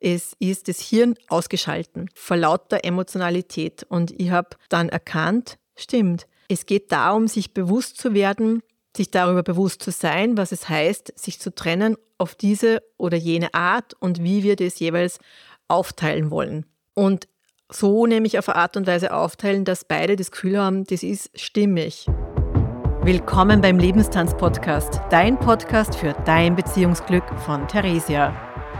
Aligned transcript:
es 0.00 0.34
ist 0.38 0.68
das 0.68 0.80
Hirn 0.80 1.14
ausgeschalten 1.28 2.08
vor 2.14 2.36
lauter 2.36 2.84
Emotionalität. 2.84 3.84
Und 3.88 4.12
ich 4.18 4.30
habe 4.30 4.50
dann 4.68 4.88
erkannt, 4.88 5.58
stimmt, 5.76 6.26
es 6.48 6.66
geht 6.66 6.92
darum, 6.92 7.28
sich 7.28 7.52
bewusst 7.52 7.98
zu 7.98 8.14
werden, 8.14 8.62
sich 8.96 9.10
darüber 9.10 9.42
bewusst 9.42 9.82
zu 9.82 9.90
sein, 9.90 10.36
was 10.36 10.52
es 10.52 10.68
heißt, 10.68 11.12
sich 11.18 11.40
zu 11.40 11.54
trennen 11.54 11.96
auf 12.16 12.34
diese 12.34 12.82
oder 12.96 13.16
jene 13.16 13.52
Art 13.54 13.94
und 14.00 14.22
wie 14.22 14.42
wir 14.42 14.56
das 14.56 14.78
jeweils 14.78 15.18
aufteilen 15.68 16.30
wollen. 16.30 16.64
Und 16.94 17.28
so 17.70 18.06
nämlich 18.06 18.38
auf 18.38 18.48
eine 18.48 18.56
Art 18.56 18.76
und 18.76 18.86
Weise 18.86 19.12
aufteilen, 19.12 19.64
dass 19.64 19.84
beide 19.84 20.16
das 20.16 20.30
Gefühl 20.30 20.58
haben, 20.58 20.84
das 20.84 21.02
ist 21.02 21.30
stimmig. 21.38 22.06
Willkommen 23.02 23.60
beim 23.60 23.78
Lebenstanz-Podcast, 23.78 25.00
dein 25.10 25.38
Podcast 25.38 25.94
für 25.94 26.14
dein 26.24 26.56
Beziehungsglück 26.56 27.24
von 27.40 27.68
Theresia. 27.68 28.47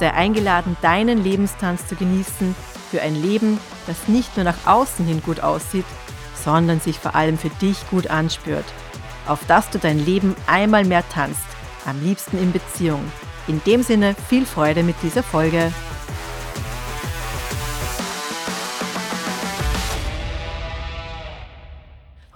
sei 0.00 0.12
eingeladen, 0.14 0.78
deinen 0.80 1.22
Lebenstanz 1.22 1.86
zu 1.86 1.94
genießen 1.94 2.56
für 2.90 3.02
ein 3.02 3.14
Leben, 3.14 3.60
das 3.86 4.08
nicht 4.08 4.34
nur 4.34 4.44
nach 4.44 4.66
außen 4.66 5.06
hin 5.06 5.22
gut 5.22 5.40
aussieht, 5.40 5.84
sondern 6.34 6.80
sich 6.80 6.98
vor 6.98 7.14
allem 7.14 7.36
für 7.36 7.50
dich 7.60 7.78
gut 7.90 8.08
anspürt. 8.08 8.64
Auf 9.26 9.44
dass 9.46 9.68
du 9.68 9.78
dein 9.78 10.04
Leben 10.04 10.34
einmal 10.46 10.86
mehr 10.86 11.06
tanzt, 11.10 11.44
am 11.84 12.02
liebsten 12.02 12.38
in 12.38 12.50
Beziehung. 12.50 13.04
In 13.46 13.62
dem 13.64 13.82
Sinne 13.82 14.16
viel 14.28 14.46
Freude 14.46 14.82
mit 14.82 14.96
dieser 15.02 15.22
Folge. 15.22 15.70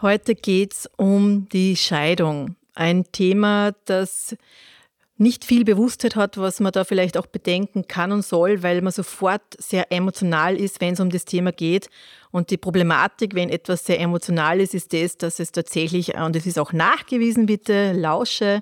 Heute 0.02 0.34
geht 0.34 0.74
es 0.74 0.91
um 0.98 1.48
die 1.48 1.77
Scheidung. 1.77 2.56
Ein 2.74 3.05
Thema, 3.11 3.72
das 3.86 4.36
nicht 5.17 5.45
viel 5.45 5.65
Bewusstheit 5.65 6.17
hat, 6.17 6.39
was 6.39 6.59
man 6.59 6.73
da 6.73 6.83
vielleicht 6.84 7.17
auch 7.17 7.27
bedenken 7.27 7.87
kann 7.87 8.11
und 8.11 8.25
soll, 8.25 8.62
weil 8.62 8.83
man 8.83 8.93
sofort 8.93 9.43
sehr 9.59 9.93
emotional 9.93 10.57
ist, 10.57 10.81
wenn 10.81 10.95
es 10.95 11.01
um 11.01 11.11
das 11.11 11.25
Thema 11.25 11.53
geht. 11.53 11.89
Und 12.33 12.51
die 12.51 12.57
Problematik, 12.57 13.35
wenn 13.35 13.48
etwas 13.48 13.85
sehr 13.85 14.01
emotional 14.01 14.61
ist, 14.61 14.75
ist 14.75 14.92
das, 14.92 15.17
dass 15.17 15.39
es 15.39 15.53
tatsächlich, 15.53 16.17
und 16.17 16.35
es 16.35 16.47
ist 16.47 16.59
auch 16.59 16.73
nachgewiesen, 16.73 17.47
bitte, 17.47 17.92
lausche, 17.92 18.61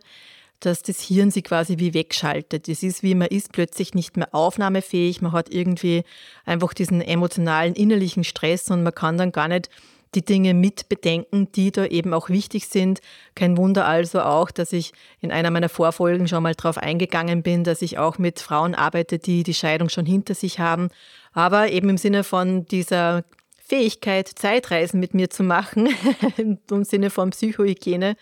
dass 0.60 0.82
das 0.82 1.00
Hirn 1.00 1.30
sich 1.30 1.44
quasi 1.44 1.78
wie 1.78 1.94
wegschaltet. 1.94 2.68
Es 2.68 2.82
ist 2.82 3.02
wie 3.02 3.14
man 3.14 3.28
ist 3.28 3.52
plötzlich 3.52 3.94
nicht 3.94 4.16
mehr 4.16 4.28
aufnahmefähig, 4.32 5.22
man 5.22 5.32
hat 5.32 5.52
irgendwie 5.52 6.04
einfach 6.44 6.74
diesen 6.74 7.00
emotionalen 7.00 7.74
innerlichen 7.74 8.24
Stress 8.24 8.70
und 8.70 8.82
man 8.82 8.94
kann 8.94 9.16
dann 9.16 9.32
gar 9.32 9.48
nicht 9.48 9.70
die 10.14 10.24
Dinge 10.24 10.54
mit 10.54 10.88
bedenken, 10.88 11.50
die 11.52 11.72
da 11.72 11.86
eben 11.86 12.12
auch 12.12 12.28
wichtig 12.28 12.68
sind. 12.68 13.00
Kein 13.34 13.56
Wunder 13.56 13.86
also 13.86 14.20
auch, 14.20 14.50
dass 14.50 14.72
ich 14.72 14.92
in 15.20 15.32
einer 15.32 15.50
meiner 15.50 15.68
Vorfolgen 15.68 16.28
schon 16.28 16.42
mal 16.42 16.54
darauf 16.54 16.78
eingegangen 16.78 17.42
bin, 17.42 17.64
dass 17.64 17.82
ich 17.82 17.98
auch 17.98 18.18
mit 18.18 18.40
Frauen 18.40 18.74
arbeite, 18.74 19.18
die 19.18 19.42
die 19.42 19.54
Scheidung 19.54 19.88
schon 19.88 20.06
hinter 20.06 20.34
sich 20.34 20.58
haben. 20.58 20.88
Aber 21.32 21.70
eben 21.70 21.88
im 21.88 21.96
Sinne 21.96 22.24
von 22.24 22.66
dieser 22.66 23.24
Fähigkeit, 23.58 24.28
Zeitreisen 24.28 25.00
mit 25.00 25.14
mir 25.14 25.30
zu 25.30 25.42
machen, 25.42 25.88
im 26.36 26.84
Sinne 26.84 27.10
von 27.10 27.30
Psychohygiene, 27.30 28.16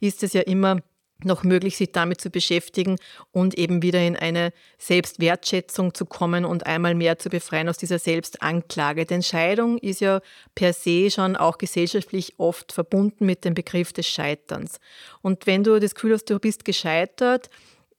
ist 0.00 0.22
es 0.22 0.32
ja 0.32 0.42
immer 0.42 0.78
noch 1.24 1.44
möglich, 1.44 1.76
sich 1.76 1.92
damit 1.92 2.20
zu 2.20 2.30
beschäftigen 2.30 2.96
und 3.30 3.56
eben 3.58 3.82
wieder 3.82 4.00
in 4.00 4.16
eine 4.16 4.52
Selbstwertschätzung 4.78 5.94
zu 5.94 6.06
kommen 6.06 6.44
und 6.44 6.66
einmal 6.66 6.94
mehr 6.94 7.18
zu 7.18 7.28
befreien 7.28 7.68
aus 7.68 7.78
dieser 7.78 7.98
Selbstanklage. 7.98 9.06
Denn 9.06 9.22
Scheidung 9.22 9.78
ist 9.78 10.00
ja 10.00 10.20
per 10.54 10.72
se 10.72 11.10
schon 11.10 11.36
auch 11.36 11.58
gesellschaftlich 11.58 12.34
oft 12.38 12.72
verbunden 12.72 13.26
mit 13.26 13.44
dem 13.44 13.54
Begriff 13.54 13.92
des 13.92 14.06
Scheiterns. 14.06 14.80
Und 15.20 15.46
wenn 15.46 15.64
du 15.64 15.78
das 15.78 15.94
Gefühl 15.94 16.14
hast, 16.14 16.28
du 16.30 16.38
bist 16.38 16.64
gescheitert, 16.64 17.48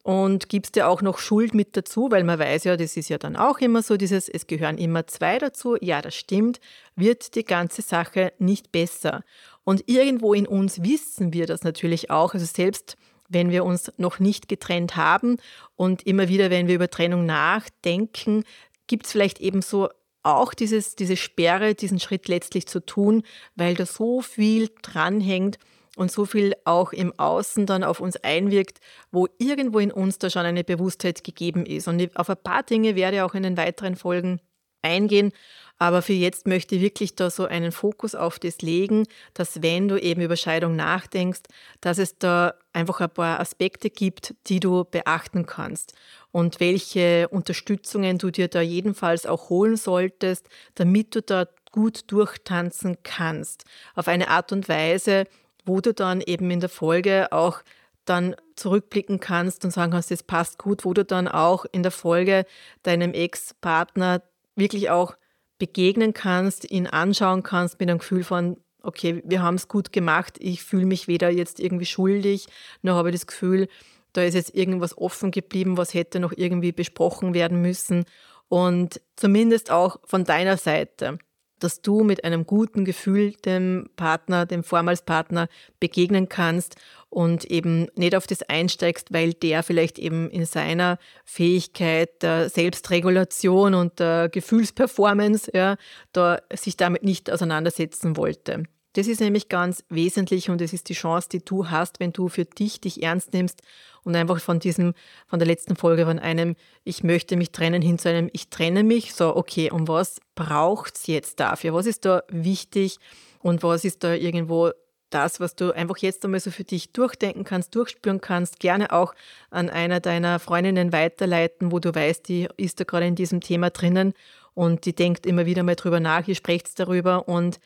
und 0.03 0.49
gibst 0.49 0.75
dir 0.75 0.89
auch 0.89 1.01
noch 1.01 1.17
Schuld 1.17 1.53
mit 1.53 1.75
dazu, 1.77 2.11
weil 2.11 2.25
man 2.25 2.37
weiß 2.37 2.65
ja, 2.65 2.77
das 2.77 2.97
ist 2.97 3.09
ja 3.09 3.17
dann 3.17 3.37
auch 3.37 3.59
immer 3.59 3.81
so, 3.81 3.95
dieses, 3.95 4.27
es 4.27 4.47
gehören 4.47 4.77
immer 4.77 5.07
zwei 5.07 5.39
dazu, 5.39 5.77
ja, 5.79 6.01
das 6.01 6.13
stimmt, 6.13 6.59
wird 6.97 7.35
die 7.35 7.45
ganze 7.45 7.81
Sache 7.81 8.33
nicht 8.37 8.73
besser. 8.73 9.23
Und 9.63 9.87
irgendwo 9.87 10.33
in 10.33 10.45
uns 10.45 10.83
wissen 10.83 11.31
wir 11.31 11.47
das 11.47 11.63
natürlich 11.63 12.11
auch, 12.11 12.33
also 12.33 12.45
selbst 12.45 12.97
wenn 13.33 13.51
wir 13.51 13.65
uns 13.65 13.91
noch 13.97 14.19
nicht 14.19 14.47
getrennt 14.47 14.95
haben 14.95 15.37
und 15.75 16.05
immer 16.05 16.27
wieder, 16.27 16.49
wenn 16.49 16.67
wir 16.67 16.75
über 16.75 16.89
Trennung 16.89 17.25
nachdenken, 17.25 18.43
gibt 18.87 19.05
es 19.05 19.11
vielleicht 19.11 19.39
eben 19.39 19.61
so 19.61 19.89
auch 20.23 20.53
dieses, 20.53 20.95
diese 20.95 21.17
Sperre, 21.17 21.75
diesen 21.75 21.99
Schritt 21.99 22.27
letztlich 22.27 22.65
zu 22.65 22.85
tun, 22.85 23.23
weil 23.55 23.75
da 23.75 23.85
so 23.85 24.21
viel 24.21 24.69
dranhängt 24.81 25.59
und 25.95 26.11
so 26.11 26.25
viel 26.25 26.53
auch 26.63 26.93
im 26.93 27.17
Außen 27.19 27.65
dann 27.65 27.83
auf 27.83 27.99
uns 27.99 28.15
einwirkt, 28.17 28.79
wo 29.11 29.27
irgendwo 29.37 29.79
in 29.79 29.91
uns 29.91 30.17
da 30.17 30.29
schon 30.29 30.45
eine 30.45 30.63
Bewusstheit 30.63 31.23
gegeben 31.23 31.65
ist. 31.65 31.87
Und 31.87 32.15
auf 32.17 32.29
ein 32.29 32.37
paar 32.41 32.63
Dinge 32.63 32.95
werde 32.95 33.17
ich 33.17 33.21
auch 33.21 33.35
in 33.35 33.43
den 33.43 33.57
weiteren 33.57 33.95
Folgen 33.95 34.39
eingehen. 34.81 35.31
Aber 35.79 36.01
für 36.01 36.13
jetzt 36.13 36.47
möchte 36.47 36.75
ich 36.75 36.81
wirklich 36.81 37.15
da 37.15 37.29
so 37.29 37.45
einen 37.45 37.71
Fokus 37.71 38.15
auf 38.15 38.39
das 38.39 38.61
legen, 38.61 39.05
dass 39.33 39.61
wenn 39.61 39.87
du 39.87 39.99
eben 39.99 40.21
über 40.21 40.35
Scheidung 40.35 40.75
nachdenkst, 40.75 41.41
dass 41.81 41.97
es 41.97 42.17
da 42.17 42.53
einfach 42.71 43.01
ein 43.01 43.09
paar 43.09 43.39
Aspekte 43.39 43.89
gibt, 43.89 44.35
die 44.47 44.59
du 44.59 44.85
beachten 44.85 45.45
kannst 45.45 45.93
und 46.31 46.59
welche 46.59 47.27
Unterstützungen 47.29 48.17
du 48.17 48.31
dir 48.31 48.47
da 48.47 48.61
jedenfalls 48.61 49.25
auch 49.25 49.49
holen 49.49 49.75
solltest, 49.75 50.47
damit 50.75 51.15
du 51.15 51.21
da 51.21 51.47
gut 51.71 52.11
durchtanzen 52.11 52.97
kannst. 53.03 53.65
Auf 53.95 54.07
eine 54.07 54.29
Art 54.29 54.51
und 54.51 54.69
Weise, 54.69 55.25
wo 55.65 55.81
du 55.81 55.93
dann 55.93 56.21
eben 56.21 56.49
in 56.51 56.59
der 56.59 56.69
Folge 56.69 57.31
auch 57.31 57.61
dann 58.05 58.35
zurückblicken 58.55 59.19
kannst 59.19 59.65
und 59.65 59.71
sagen 59.71 59.91
kannst, 59.91 60.11
das 60.11 60.23
passt 60.23 60.59
gut, 60.59 60.85
wo 60.85 60.93
du 60.93 61.03
dann 61.03 61.27
auch 61.27 61.65
in 61.71 61.83
der 61.83 61.91
Folge 61.91 62.45
deinem 62.83 63.13
Ex-Partner 63.13 64.21
wirklich 64.55 64.89
auch 64.89 65.15
begegnen 65.57 66.13
kannst, 66.13 66.69
ihn 66.69 66.87
anschauen 66.87 67.43
kannst 67.43 67.79
mit 67.79 67.89
einem 67.89 67.99
Gefühl 67.99 68.23
von, 68.23 68.57
okay, 68.81 69.21
wir 69.25 69.41
haben 69.41 69.55
es 69.55 69.67
gut 69.67 69.93
gemacht, 69.93 70.37
ich 70.39 70.63
fühle 70.63 70.85
mich 70.85 71.07
weder 71.07 71.29
jetzt 71.29 71.59
irgendwie 71.59 71.85
schuldig, 71.85 72.47
noch 72.81 72.95
habe 72.95 73.09
ich 73.09 73.15
das 73.15 73.27
Gefühl, 73.27 73.67
da 74.11 74.23
ist 74.23 74.33
jetzt 74.33 74.53
irgendwas 74.55 74.97
offen 74.97 75.31
geblieben, 75.31 75.77
was 75.77 75.93
hätte 75.93 76.19
noch 76.19 76.33
irgendwie 76.35 76.71
besprochen 76.71 77.33
werden 77.33 77.61
müssen. 77.61 78.05
Und 78.47 79.01
zumindest 79.15 79.71
auch 79.71 79.99
von 80.05 80.23
deiner 80.23 80.57
Seite 80.57 81.17
dass 81.63 81.81
du 81.81 82.03
mit 82.03 82.23
einem 82.25 82.45
guten 82.45 82.83
Gefühl 82.83 83.33
dem 83.45 83.89
Partner, 83.95 84.45
dem 84.45 84.63
Vormalspartner 84.63 85.47
begegnen 85.79 86.27
kannst 86.27 86.75
und 87.13 87.45
eben 87.45 87.87
nicht 87.95 88.15
auf 88.15 88.25
das 88.25 88.41
einsteigst, 88.43 89.13
weil 89.13 89.33
der 89.33 89.61
vielleicht 89.61 89.99
eben 89.99 90.29
in 90.31 90.45
seiner 90.45 90.97
Fähigkeit 91.25 92.23
der 92.23 92.49
Selbstregulation 92.49 93.75
und 93.75 93.99
der 93.99 94.29
Gefühlsperformance 94.29 95.51
ja, 95.53 95.77
da 96.11 96.39
sich 96.53 96.75
damit 96.75 97.03
nicht 97.03 97.31
auseinandersetzen 97.31 98.17
wollte. 98.17 98.63
Das 98.93 99.07
ist 99.07 99.21
nämlich 99.21 99.49
ganz 99.49 99.83
wesentlich 99.89 100.49
und 100.49 100.61
es 100.61 100.73
ist 100.73 100.89
die 100.89 100.93
Chance, 100.93 101.29
die 101.31 101.43
du 101.43 101.69
hast, 101.69 101.99
wenn 101.99 102.13
du 102.13 102.29
für 102.29 102.45
dich 102.45 102.79
dich 102.79 103.01
ernst 103.01 103.33
nimmst 103.33 103.61
und 104.03 104.15
einfach 104.15 104.39
von 104.39 104.59
diesem, 104.59 104.93
von 105.27 105.39
der 105.39 105.47
letzten 105.47 105.75
Folge 105.75 106.05
von 106.05 106.19
einem 106.19 106.55
Ich 106.83 107.03
möchte 107.03 107.35
mich 107.35 107.51
trennen 107.51 107.81
hin 107.81 107.97
zu 107.97 108.09
einem 108.09 108.29
Ich 108.33 108.49
trenne 108.49 108.83
mich. 108.83 109.13
So, 109.13 109.35
okay, 109.35 109.71
und 109.71 109.87
was 109.87 110.19
braucht 110.35 110.95
es 110.95 111.07
jetzt 111.07 111.39
dafür? 111.39 111.73
Was 111.73 111.87
ist 111.87 112.05
da 112.05 112.23
wichtig 112.29 112.97
und 113.39 113.63
was 113.63 113.83
ist 113.83 114.03
da 114.03 114.13
irgendwo 114.13 114.71
das, 115.13 115.39
was 115.39 115.55
du 115.55 115.71
einfach 115.71 115.97
jetzt 115.97 116.23
einmal 116.23 116.39
so 116.39 116.51
für 116.51 116.63
dich 116.63 116.91
durchdenken 116.91 117.43
kannst, 117.43 117.75
durchspüren 117.75 118.21
kannst, 118.21 118.59
gerne 118.59 118.91
auch 118.91 119.13
an 119.49 119.69
einer 119.69 119.99
deiner 119.99 120.39
Freundinnen 120.39 120.91
weiterleiten, 120.91 121.71
wo 121.71 121.79
du 121.79 121.93
weißt, 121.93 122.27
die 122.27 122.47
ist 122.57 122.79
da 122.79 122.83
gerade 122.83 123.07
in 123.07 123.15
diesem 123.15 123.41
Thema 123.41 123.69
drinnen 123.69 124.13
und 124.53 124.85
die 124.85 124.93
denkt 124.93 125.25
immer 125.25 125.45
wieder 125.45 125.63
mal 125.63 125.75
drüber 125.75 125.99
nach, 125.99 126.27
ihr 126.27 126.35
sprecht 126.35 126.79
darüber 126.79 127.27
und 127.27 127.59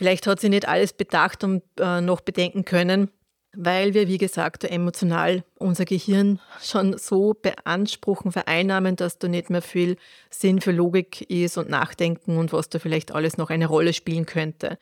Vielleicht 0.00 0.26
hat 0.26 0.40
sie 0.40 0.48
nicht 0.48 0.66
alles 0.68 0.92
bedacht 0.92 1.44
und 1.44 1.62
äh, 1.78 2.00
noch 2.00 2.20
bedenken 2.20 2.64
können, 2.64 3.10
weil 3.54 3.94
wir, 3.94 4.08
wie 4.08 4.18
gesagt, 4.18 4.64
emotional 4.64 5.44
unser 5.58 5.84
Gehirn 5.84 6.40
schon 6.62 6.96
so 6.96 7.34
beanspruchen, 7.34 8.32
vereinnahmen, 8.32 8.96
dass 8.96 9.18
da 9.18 9.28
nicht 9.28 9.50
mehr 9.50 9.62
viel 9.62 9.96
Sinn 10.30 10.60
für 10.60 10.72
Logik 10.72 11.28
ist 11.30 11.58
und 11.58 11.68
Nachdenken 11.68 12.38
und 12.38 12.52
was 12.52 12.68
da 12.68 12.78
vielleicht 12.78 13.12
alles 13.12 13.36
noch 13.36 13.50
eine 13.50 13.66
Rolle 13.66 13.92
spielen 13.92 14.26
könnte. 14.26 14.78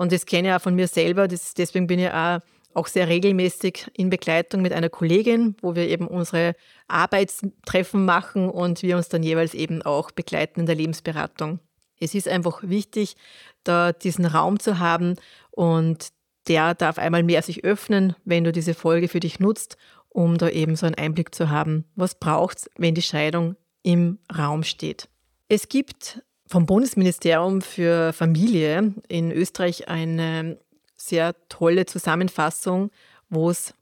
Und 0.00 0.12
das 0.12 0.24
kenne 0.24 0.48
ich 0.48 0.54
auch 0.54 0.62
von 0.62 0.74
mir 0.74 0.88
selber, 0.88 1.28
das, 1.28 1.52
deswegen 1.52 1.86
bin 1.86 1.98
ich 1.98 2.08
auch 2.08 2.40
auch 2.72 2.86
sehr 2.86 3.08
regelmäßig 3.08 3.90
in 3.92 4.08
Begleitung 4.08 4.62
mit 4.62 4.72
einer 4.72 4.88
Kollegin, 4.88 5.56
wo 5.60 5.74
wir 5.74 5.88
eben 5.88 6.06
unsere 6.06 6.54
Arbeitstreffen 6.88 8.06
machen 8.06 8.48
und 8.48 8.82
wir 8.82 8.96
uns 8.96 9.10
dann 9.10 9.22
jeweils 9.22 9.52
eben 9.52 9.82
auch 9.82 10.10
begleiten 10.10 10.60
in 10.60 10.66
der 10.66 10.76
Lebensberatung. 10.76 11.58
Es 11.98 12.14
ist 12.14 12.28
einfach 12.28 12.62
wichtig, 12.62 13.16
da 13.62 13.92
diesen 13.92 14.24
Raum 14.24 14.58
zu 14.58 14.78
haben 14.78 15.16
und 15.50 16.08
der 16.48 16.74
darf 16.74 16.96
einmal 16.96 17.22
mehr 17.22 17.42
sich 17.42 17.64
öffnen, 17.64 18.16
wenn 18.24 18.44
du 18.44 18.52
diese 18.52 18.72
Folge 18.72 19.08
für 19.08 19.20
dich 19.20 19.38
nutzt, 19.38 19.76
um 20.08 20.38
da 20.38 20.48
eben 20.48 20.76
so 20.76 20.86
einen 20.86 20.94
Einblick 20.94 21.34
zu 21.34 21.50
haben, 21.50 21.84
was 21.94 22.14
braucht 22.14 22.56
es, 22.56 22.70
wenn 22.78 22.94
die 22.94 23.02
Scheidung 23.02 23.54
im 23.82 24.18
Raum 24.34 24.62
steht. 24.62 25.10
Es 25.48 25.68
gibt 25.68 26.22
vom 26.50 26.66
Bundesministerium 26.66 27.62
für 27.62 28.12
Familie 28.12 28.92
in 29.06 29.30
Österreich 29.30 29.88
eine 29.88 30.58
sehr 30.96 31.36
tolle 31.48 31.86
Zusammenfassung, 31.86 32.90
wo 33.28 33.50
es 33.50 33.72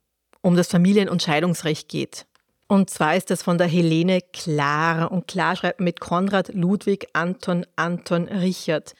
um 0.41 0.55
das 0.55 0.67
Familien- 0.67 1.09
und 1.09 1.23
Scheidungsrecht 1.23 1.89
geht. 1.89 2.27
Und 2.67 2.91
zwar 2.91 3.15
ist 3.15 3.31
das 3.31 3.41
von 3.41 3.57
der 3.57 3.65
Helene 3.65 4.19
Klar. 4.33 5.11
Und 5.11 5.27
Klar 5.27 5.55
schreibt 5.55 5.79
mit 5.81 5.99
Konrad 5.99 6.53
Ludwig 6.53 7.07
Anton 7.13 7.65
Anton 7.75 8.27
Richard. 8.27 8.93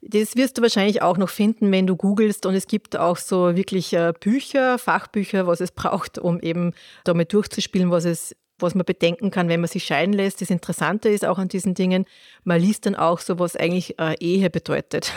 Das 0.00 0.34
wirst 0.34 0.58
du 0.58 0.62
wahrscheinlich 0.62 1.00
auch 1.00 1.16
noch 1.16 1.28
finden, 1.28 1.70
wenn 1.70 1.86
du 1.86 1.94
googelst. 1.94 2.44
Und 2.44 2.56
es 2.56 2.66
gibt 2.66 2.96
auch 2.96 3.16
so 3.16 3.54
wirklich 3.54 3.92
äh, 3.92 4.12
Bücher, 4.18 4.78
Fachbücher, 4.78 5.46
was 5.46 5.60
es 5.60 5.70
braucht, 5.70 6.18
um 6.18 6.40
eben 6.40 6.74
damit 7.04 7.32
durchzuspielen, 7.32 7.92
was 7.92 8.04
es 8.04 8.34
was 8.62 8.74
man 8.74 8.84
bedenken 8.84 9.30
kann, 9.30 9.48
wenn 9.48 9.60
man 9.60 9.68
sich 9.68 9.84
scheiden 9.84 10.12
lässt. 10.12 10.40
Das 10.40 10.50
Interessante 10.50 11.08
ist 11.08 11.24
auch 11.24 11.38
an 11.38 11.48
diesen 11.48 11.74
Dingen, 11.74 12.06
man 12.44 12.60
liest 12.60 12.86
dann 12.86 12.94
auch 12.94 13.18
so, 13.18 13.38
was 13.38 13.56
eigentlich 13.56 13.98
äh, 13.98 14.14
Ehe 14.20 14.48
bedeutet. 14.50 15.12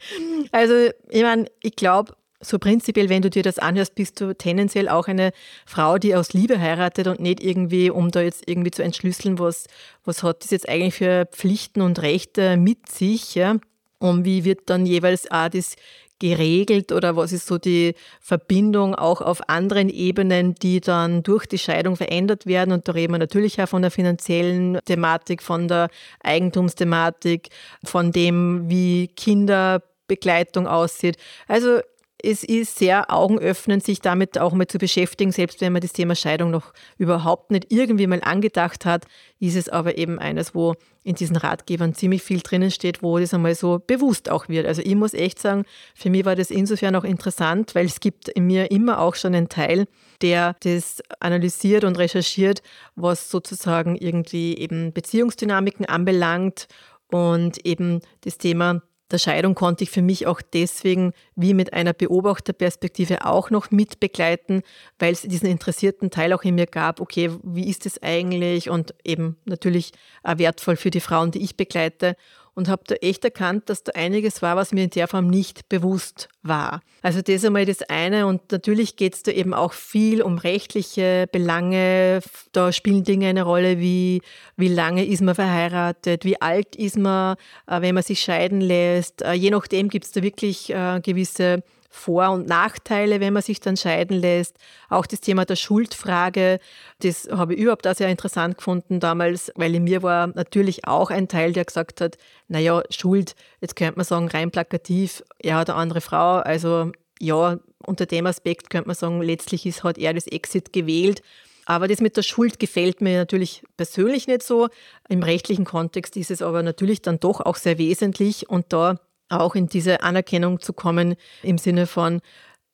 also, 0.52 0.90
ich 1.08 1.22
meine, 1.22 1.46
ich 1.62 1.76
glaube, 1.76 2.14
so 2.40 2.58
prinzipiell, 2.58 3.08
wenn 3.08 3.22
du 3.22 3.30
dir 3.30 3.42
das 3.42 3.58
anhörst, 3.58 3.94
bist 3.94 4.20
du 4.20 4.34
tendenziell 4.34 4.88
auch 4.88 5.08
eine 5.08 5.32
Frau, 5.66 5.98
die 5.98 6.14
aus 6.14 6.32
Liebe 6.32 6.58
heiratet 6.58 7.06
und 7.06 7.20
nicht 7.20 7.42
irgendwie, 7.42 7.90
um 7.90 8.10
da 8.10 8.22
jetzt 8.22 8.48
irgendwie 8.48 8.70
zu 8.70 8.82
entschlüsseln, 8.82 9.38
was, 9.38 9.66
was 10.04 10.22
hat 10.22 10.42
das 10.42 10.50
jetzt 10.50 10.68
eigentlich 10.68 10.94
für 10.94 11.26
Pflichten 11.26 11.82
und 11.82 12.00
Rechte 12.00 12.56
mit 12.56 12.88
sich. 12.88 13.34
Ja? 13.34 13.56
Und 13.98 14.24
wie 14.24 14.44
wird 14.44 14.70
dann 14.70 14.86
jeweils 14.86 15.30
auch 15.30 15.50
das 15.50 15.76
geregelt 16.20 16.92
oder 16.92 17.16
was 17.16 17.32
ist 17.32 17.48
so 17.48 17.58
die 17.58 17.94
Verbindung 18.20 18.94
auch 18.94 19.20
auf 19.20 19.48
anderen 19.48 19.88
Ebenen, 19.88 20.54
die 20.54 20.80
dann 20.80 21.24
durch 21.24 21.46
die 21.46 21.58
Scheidung 21.58 21.96
verändert 21.96 22.46
werden? 22.46 22.72
Und 22.72 22.86
da 22.86 22.92
reden 22.92 23.14
wir 23.14 23.18
natürlich 23.18 23.60
auch 23.60 23.68
von 23.68 23.82
der 23.82 23.90
finanziellen 23.90 24.78
Thematik, 24.84 25.42
von 25.42 25.66
der 25.66 25.88
Eigentumsthematik, 26.22 27.48
von 27.82 28.12
dem, 28.12 28.68
wie 28.68 29.08
Kinderbegleitung 29.08 30.68
aussieht. 30.68 31.16
Also 31.48 31.80
es 32.22 32.44
ist 32.44 32.78
sehr 32.78 33.10
augenöffnend, 33.10 33.84
sich 33.84 34.00
damit 34.00 34.38
auch 34.38 34.52
mal 34.52 34.66
zu 34.66 34.78
beschäftigen, 34.78 35.32
selbst 35.32 35.60
wenn 35.60 35.72
man 35.72 35.82
das 35.82 35.92
Thema 35.92 36.14
Scheidung 36.14 36.50
noch 36.50 36.72
überhaupt 36.98 37.50
nicht 37.50 37.66
irgendwie 37.70 38.06
mal 38.06 38.20
angedacht 38.22 38.84
hat, 38.84 39.06
ist 39.38 39.56
es 39.56 39.68
aber 39.68 39.98
eben 39.98 40.18
eines, 40.18 40.54
wo 40.54 40.74
in 41.02 41.14
diesen 41.14 41.36
Ratgebern 41.36 41.94
ziemlich 41.94 42.22
viel 42.22 42.40
drinnen 42.40 42.70
steht, 42.70 43.02
wo 43.02 43.18
das 43.18 43.32
einmal 43.32 43.54
so 43.54 43.80
bewusst 43.84 44.30
auch 44.30 44.48
wird. 44.48 44.66
Also 44.66 44.82
ich 44.82 44.94
muss 44.94 45.14
echt 45.14 45.38
sagen, 45.38 45.64
für 45.94 46.10
mich 46.10 46.24
war 46.24 46.36
das 46.36 46.50
insofern 46.50 46.94
auch 46.94 47.04
interessant, 47.04 47.74
weil 47.74 47.86
es 47.86 48.00
gibt 48.00 48.28
in 48.28 48.46
mir 48.46 48.70
immer 48.70 49.00
auch 49.00 49.14
schon 49.14 49.34
einen 49.34 49.48
Teil, 49.48 49.86
der 50.20 50.56
das 50.60 51.02
analysiert 51.20 51.84
und 51.84 51.98
recherchiert, 51.98 52.62
was 52.96 53.30
sozusagen 53.30 53.96
irgendwie 53.96 54.56
eben 54.58 54.92
Beziehungsdynamiken 54.92 55.86
anbelangt 55.86 56.66
und 57.10 57.64
eben 57.64 58.00
das 58.20 58.38
Thema 58.38 58.82
der 59.10 59.18
Scheidung 59.18 59.54
konnte 59.54 59.84
ich 59.84 59.90
für 59.90 60.02
mich 60.02 60.26
auch 60.26 60.40
deswegen 60.40 61.12
wie 61.34 61.54
mit 61.54 61.72
einer 61.72 61.92
Beobachterperspektive 61.92 63.24
auch 63.24 63.50
noch 63.50 63.70
mitbegleiten, 63.70 64.62
weil 64.98 65.12
es 65.12 65.22
diesen 65.22 65.48
interessierten 65.48 66.10
Teil 66.10 66.32
auch 66.32 66.42
in 66.42 66.54
mir 66.54 66.66
gab, 66.66 67.00
okay, 67.00 67.30
wie 67.42 67.68
ist 67.68 67.86
es 67.86 68.02
eigentlich? 68.02 68.70
Und 68.70 68.94
eben 69.04 69.36
natürlich 69.44 69.92
wertvoll 70.22 70.76
für 70.76 70.90
die 70.90 71.00
Frauen, 71.00 71.30
die 71.30 71.42
ich 71.42 71.56
begleite 71.56 72.16
und 72.54 72.68
habe 72.68 72.82
da 72.86 72.94
echt 72.96 73.24
erkannt, 73.24 73.68
dass 73.68 73.82
da 73.82 73.92
einiges 73.92 74.42
war, 74.42 74.56
was 74.56 74.72
mir 74.72 74.84
in 74.84 74.90
der 74.90 75.08
Form 75.08 75.28
nicht 75.28 75.68
bewusst 75.68 76.28
war. 76.42 76.80
Also 77.02 77.20
das 77.22 77.36
ist 77.36 77.44
einmal 77.44 77.66
das 77.66 77.82
eine 77.82 78.26
und 78.26 78.52
natürlich 78.52 78.96
geht 78.96 79.14
es 79.14 79.22
da 79.22 79.32
eben 79.32 79.54
auch 79.54 79.72
viel 79.72 80.22
um 80.22 80.38
rechtliche 80.38 81.28
Belange. 81.30 82.20
Da 82.52 82.72
spielen 82.72 83.04
Dinge 83.04 83.28
eine 83.28 83.42
Rolle 83.42 83.78
wie, 83.78 84.22
wie 84.56 84.68
lange 84.68 85.04
ist 85.04 85.22
man 85.22 85.34
verheiratet, 85.34 86.24
wie 86.24 86.40
alt 86.40 86.76
ist 86.76 86.98
man, 86.98 87.36
äh, 87.66 87.80
wenn 87.80 87.94
man 87.94 88.04
sich 88.04 88.20
scheiden 88.20 88.60
lässt. 88.60 89.22
Äh, 89.22 89.32
je 89.32 89.50
nachdem 89.50 89.88
gibt 89.88 90.06
es 90.06 90.12
da 90.12 90.22
wirklich 90.22 90.70
äh, 90.70 91.00
gewisse 91.02 91.62
vor- 91.90 92.30
und 92.30 92.46
Nachteile, 92.46 93.20
wenn 93.20 93.32
man 93.32 93.42
sich 93.42 93.60
dann 93.60 93.76
scheiden 93.76 94.18
lässt. 94.18 94.56
Auch 94.88 95.06
das 95.06 95.20
Thema 95.20 95.44
der 95.44 95.56
Schuldfrage, 95.56 96.60
das 97.00 97.28
habe 97.30 97.54
ich 97.54 97.60
überhaupt 97.60 97.86
auch 97.86 97.94
sehr 97.94 98.08
interessant 98.08 98.56
gefunden 98.56 99.00
damals, 99.00 99.52
weil 99.56 99.74
in 99.74 99.84
mir 99.84 100.02
war 100.02 100.28
natürlich 100.28 100.86
auch 100.86 101.10
ein 101.10 101.28
Teil, 101.28 101.52
der 101.52 101.64
gesagt 101.64 102.00
hat, 102.00 102.16
naja, 102.48 102.82
Schuld, 102.90 103.34
jetzt 103.60 103.74
könnte 103.74 103.96
man 103.96 104.04
sagen, 104.04 104.28
rein 104.28 104.52
plakativ, 104.52 105.22
er 105.40 105.56
hat 105.56 105.68
eine 105.68 105.78
andere 105.78 106.00
Frau, 106.00 106.36
also 106.36 106.92
ja, 107.18 107.58
unter 107.84 108.06
dem 108.06 108.26
Aspekt 108.26 108.70
könnte 108.70 108.88
man 108.88 108.96
sagen, 108.96 109.20
letztlich 109.20 109.66
ist, 109.66 109.82
hat 109.82 109.98
er 109.98 110.14
das 110.14 110.26
Exit 110.26 110.72
gewählt. 110.72 111.22
Aber 111.66 111.88
das 111.88 112.00
mit 112.00 112.16
der 112.16 112.22
Schuld 112.22 112.58
gefällt 112.58 113.00
mir 113.00 113.18
natürlich 113.18 113.62
persönlich 113.76 114.26
nicht 114.26 114.42
so. 114.42 114.68
Im 115.08 115.22
rechtlichen 115.22 115.64
Kontext 115.64 116.16
ist 116.16 116.30
es 116.30 116.42
aber 116.42 116.62
natürlich 116.62 117.02
dann 117.02 117.20
doch 117.20 117.40
auch 117.40 117.56
sehr 117.56 117.78
wesentlich 117.78 118.48
und 118.48 118.72
da 118.72 118.98
auch 119.30 119.54
in 119.54 119.68
diese 119.68 120.02
Anerkennung 120.02 120.60
zu 120.60 120.72
kommen 120.72 121.16
im 121.42 121.58
Sinne 121.58 121.86
von, 121.86 122.20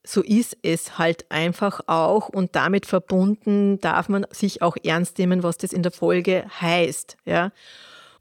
so 0.05 0.23
ist 0.23 0.56
es 0.62 0.99
halt 0.99 1.26
einfach 1.31 1.81
auch 1.87 2.29
und 2.29 2.55
damit 2.55 2.87
verbunden 2.87 3.81
darf 3.81 4.08
man 4.08 4.26
sich 4.31 4.62
auch 4.62 4.76
ernst 4.82 5.19
nehmen, 5.19 5.43
was 5.43 5.58
das 5.58 5.73
in 5.73 5.82
der 5.82 5.93
Folge 5.93 6.44
heißt. 6.61 7.17
Ja? 7.25 7.50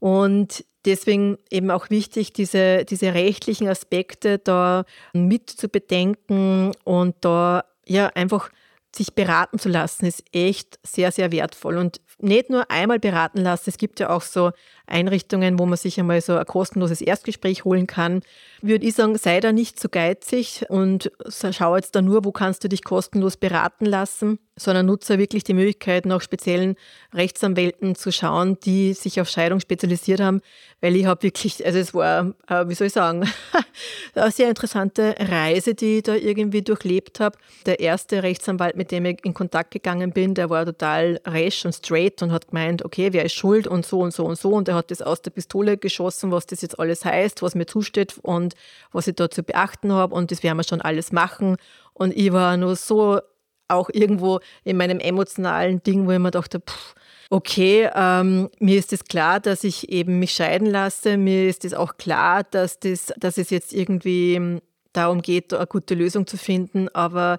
Und 0.00 0.64
deswegen 0.84 1.38
eben 1.50 1.70
auch 1.70 1.90
wichtig, 1.90 2.32
diese, 2.32 2.84
diese 2.84 3.14
rechtlichen 3.14 3.68
Aspekte 3.68 4.38
da 4.38 4.84
mit 5.12 5.48
zu 5.48 5.68
bedenken 5.68 6.72
und 6.84 7.14
da 7.20 7.64
ja 7.86 8.08
einfach 8.14 8.50
sich 8.96 9.14
beraten 9.14 9.58
zu 9.58 9.68
lassen, 9.68 10.06
ist 10.06 10.24
echt 10.32 10.78
sehr, 10.82 11.12
sehr 11.12 11.30
wertvoll. 11.32 11.76
Und 11.76 12.00
nicht 12.18 12.48
nur 12.48 12.70
einmal 12.70 12.98
beraten 12.98 13.42
lassen, 13.42 13.68
es 13.68 13.76
gibt 13.76 14.00
ja 14.00 14.10
auch 14.10 14.22
so 14.22 14.52
Einrichtungen, 14.86 15.58
wo 15.58 15.66
man 15.66 15.76
sich 15.76 15.98
einmal 15.98 16.20
so 16.20 16.36
ein 16.36 16.46
kostenloses 16.46 17.00
Erstgespräch 17.00 17.64
holen 17.64 17.86
kann. 17.86 18.22
Würde 18.62 18.86
ich 18.86 18.94
sagen, 18.94 19.18
sei 19.18 19.40
da 19.40 19.52
nicht 19.52 19.78
zu 19.78 19.88
geizig 19.88 20.64
und 20.68 21.10
schau 21.28 21.76
jetzt 21.76 21.94
da 21.94 22.02
nur, 22.02 22.24
wo 22.24 22.32
kannst 22.32 22.64
du 22.64 22.68
dich 22.68 22.84
kostenlos 22.84 23.36
beraten 23.36 23.84
lassen, 23.84 24.38
sondern 24.56 24.86
nutze 24.86 25.18
wirklich 25.18 25.44
die 25.44 25.52
Möglichkeit, 25.54 26.06
nach 26.06 26.22
speziellen 26.22 26.76
Rechtsanwälten 27.12 27.94
zu 27.94 28.10
schauen, 28.10 28.58
die 28.60 28.94
sich 28.94 29.20
auf 29.20 29.28
Scheidung 29.28 29.60
spezialisiert 29.60 30.20
haben, 30.20 30.40
weil 30.80 30.96
ich 30.96 31.04
habe 31.04 31.22
wirklich, 31.22 31.66
also 31.66 31.78
es 31.78 31.92
war, 31.92 32.32
äh, 32.48 32.66
wie 32.68 32.74
soll 32.74 32.86
ich 32.86 32.92
sagen, 32.92 33.28
eine 34.14 34.30
sehr 34.30 34.48
interessante 34.48 35.14
Reise, 35.18 35.74
die 35.74 35.98
ich 35.98 36.04
da 36.04 36.14
irgendwie 36.14 36.62
durchlebt 36.62 37.20
habe. 37.20 37.36
Der 37.66 37.80
erste 37.80 38.22
Rechtsanwalt, 38.22 38.76
mit 38.76 38.85
dem 38.86 39.04
ich 39.04 39.24
in 39.24 39.34
Kontakt 39.34 39.70
gegangen 39.70 40.12
bin, 40.12 40.34
der 40.34 40.50
war 40.50 40.64
total 40.64 41.20
resch 41.26 41.64
und 41.64 41.74
straight 41.74 42.22
und 42.22 42.32
hat 42.32 42.48
gemeint, 42.48 42.84
okay, 42.84 43.12
wer 43.12 43.24
ist 43.24 43.34
schuld 43.34 43.66
und 43.66 43.84
so 43.84 44.00
und 44.00 44.12
so 44.12 44.24
und 44.24 44.38
so 44.38 44.50
und 44.52 44.68
er 44.68 44.74
hat 44.74 44.90
das 44.90 45.02
aus 45.02 45.22
der 45.22 45.30
Pistole 45.30 45.76
geschossen, 45.76 46.30
was 46.30 46.46
das 46.46 46.62
jetzt 46.62 46.78
alles 46.78 47.04
heißt, 47.04 47.42
was 47.42 47.54
mir 47.54 47.66
zusteht 47.66 48.18
und 48.22 48.54
was 48.92 49.06
ich 49.06 49.14
da 49.14 49.30
zu 49.30 49.42
beachten 49.42 49.92
habe 49.92 50.14
und 50.14 50.30
das 50.30 50.42
werden 50.42 50.56
wir 50.56 50.64
schon 50.64 50.80
alles 50.80 51.12
machen. 51.12 51.56
Und 51.92 52.16
ich 52.16 52.32
war 52.32 52.56
nur 52.56 52.76
so 52.76 53.20
auch 53.68 53.90
irgendwo 53.92 54.40
in 54.64 54.76
meinem 54.76 55.00
emotionalen 55.00 55.82
Ding, 55.82 56.06
wo 56.06 56.12
ich 56.12 56.18
mir 56.18 56.30
dachte, 56.30 56.60
pff, 56.60 56.94
okay, 57.30 57.90
ähm, 57.94 58.48
mir 58.58 58.78
ist 58.78 58.92
es 58.92 59.00
das 59.00 59.08
klar, 59.08 59.40
dass 59.40 59.64
ich 59.64 59.88
eben 59.88 60.18
mich 60.18 60.32
scheiden 60.32 60.68
lasse. 60.68 61.16
Mir 61.16 61.48
ist 61.48 61.64
es 61.64 61.74
auch 61.74 61.96
klar, 61.96 62.44
dass, 62.44 62.78
das, 62.78 63.12
dass 63.16 63.38
es 63.38 63.50
jetzt 63.50 63.72
irgendwie 63.72 64.60
darum 64.92 65.22
geht, 65.22 65.52
eine 65.52 65.66
gute 65.66 65.94
Lösung 65.94 66.26
zu 66.26 66.36
finden. 66.36 66.88
Aber 66.90 67.38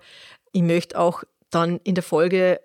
ich 0.51 0.61
möchte 0.61 0.99
auch 0.99 1.23
dann 1.49 1.79
in 1.83 1.95
der 1.95 2.03
Folge 2.03 2.59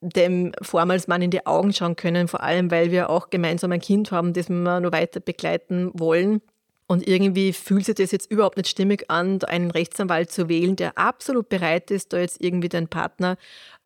dem 0.00 0.52
vormals 0.60 1.08
Mann 1.08 1.22
in 1.22 1.30
die 1.30 1.46
Augen 1.46 1.72
schauen 1.72 1.96
können, 1.96 2.28
vor 2.28 2.42
allem 2.42 2.70
weil 2.70 2.90
wir 2.90 3.08
auch 3.08 3.30
gemeinsam 3.30 3.72
ein 3.72 3.80
Kind 3.80 4.12
haben, 4.12 4.34
das 4.34 4.50
wir 4.50 4.80
noch 4.80 4.92
weiter 4.92 5.20
begleiten 5.20 5.90
wollen. 5.94 6.42
Und 6.86 7.08
irgendwie 7.08 7.54
fühlt 7.54 7.86
sich 7.86 7.94
das 7.94 8.12
jetzt 8.12 8.30
überhaupt 8.30 8.58
nicht 8.58 8.68
stimmig 8.68 9.10
an, 9.10 9.42
einen 9.44 9.70
Rechtsanwalt 9.70 10.30
zu 10.30 10.50
wählen, 10.50 10.76
der 10.76 10.98
absolut 10.98 11.48
bereit 11.48 11.90
ist, 11.90 12.12
da 12.12 12.18
jetzt 12.18 12.44
irgendwie 12.44 12.68
den 12.68 12.88
Partner 12.88 13.38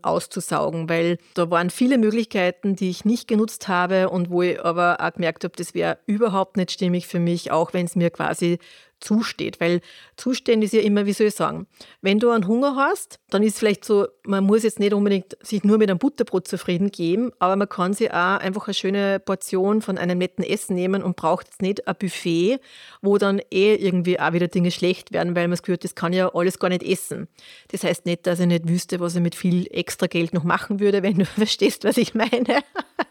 auszusaugen, 0.02 0.88
weil 0.88 1.18
da 1.34 1.48
waren 1.48 1.70
viele 1.70 1.96
Möglichkeiten, 1.96 2.74
die 2.74 2.90
ich 2.90 3.04
nicht 3.04 3.28
genutzt 3.28 3.68
habe 3.68 4.10
und 4.10 4.30
wo 4.30 4.42
ich 4.42 4.60
aber 4.64 4.96
auch 5.00 5.12
gemerkt 5.12 5.44
habe, 5.44 5.54
das 5.56 5.74
wäre 5.74 5.98
überhaupt 6.06 6.56
nicht 6.56 6.72
stimmig 6.72 7.06
für 7.06 7.20
mich, 7.20 7.52
auch 7.52 7.72
wenn 7.72 7.86
es 7.86 7.94
mir 7.94 8.10
quasi 8.10 8.58
zusteht. 9.00 9.60
Weil 9.60 9.80
Zustand 10.16 10.64
ist 10.64 10.72
ja 10.72 10.80
immer, 10.80 11.06
wie 11.06 11.12
soll 11.12 11.28
ich 11.28 11.34
sagen, 11.34 11.66
wenn 12.02 12.18
du 12.18 12.30
einen 12.30 12.46
Hunger 12.46 12.76
hast, 12.76 13.18
dann 13.30 13.42
ist 13.42 13.58
vielleicht 13.58 13.84
so, 13.84 14.06
man 14.24 14.44
muss 14.44 14.62
jetzt 14.62 14.80
nicht 14.80 14.92
unbedingt 14.92 15.36
sich 15.40 15.64
nur 15.64 15.78
mit 15.78 15.90
einem 15.90 15.98
Butterbrot 15.98 16.48
zufrieden 16.48 16.90
geben, 16.90 17.30
aber 17.38 17.56
man 17.56 17.68
kann 17.68 17.92
sich 17.92 18.10
auch 18.10 18.38
einfach 18.38 18.66
eine 18.66 18.74
schöne 18.74 19.20
Portion 19.20 19.82
von 19.82 19.98
einem 19.98 20.18
netten 20.18 20.44
Essen 20.44 20.74
nehmen 20.74 21.02
und 21.02 21.16
braucht 21.16 21.46
jetzt 21.46 21.62
nicht 21.62 21.86
ein 21.86 21.94
Buffet, 21.98 22.58
wo 23.02 23.18
dann 23.18 23.40
eh 23.50 23.74
irgendwie 23.74 24.18
auch 24.18 24.32
wieder 24.32 24.48
Dinge 24.48 24.70
schlecht 24.70 25.12
werden, 25.12 25.34
weil 25.36 25.48
man 25.48 25.54
es 25.54 25.62
gehört, 25.62 25.84
das 25.84 25.94
kann 25.94 26.12
ja 26.12 26.34
alles 26.34 26.58
gar 26.58 26.68
nicht 26.68 26.82
essen. 26.82 27.28
Das 27.68 27.84
heißt 27.84 28.06
nicht, 28.06 28.26
dass 28.26 28.40
ich 28.40 28.46
nicht 28.46 28.68
wüsste, 28.68 29.00
was 29.00 29.14
ich 29.14 29.22
mit 29.22 29.34
viel 29.34 29.66
extra 29.70 30.06
Geld 30.06 30.32
noch 30.32 30.44
machen 30.44 30.80
würde, 30.80 31.02
wenn 31.02 31.18
du 31.18 31.24
verstehst, 31.26 31.84
was 31.84 31.96
ich 31.96 32.14
meine. 32.14 32.62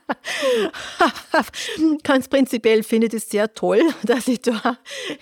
Ganz 2.03 2.27
prinzipiell 2.27 2.83
finde 2.83 3.07
ich 3.07 3.13
es 3.13 3.29
sehr 3.29 3.53
toll, 3.53 3.81
dass 4.03 4.27
ich 4.27 4.41
da 4.41 4.77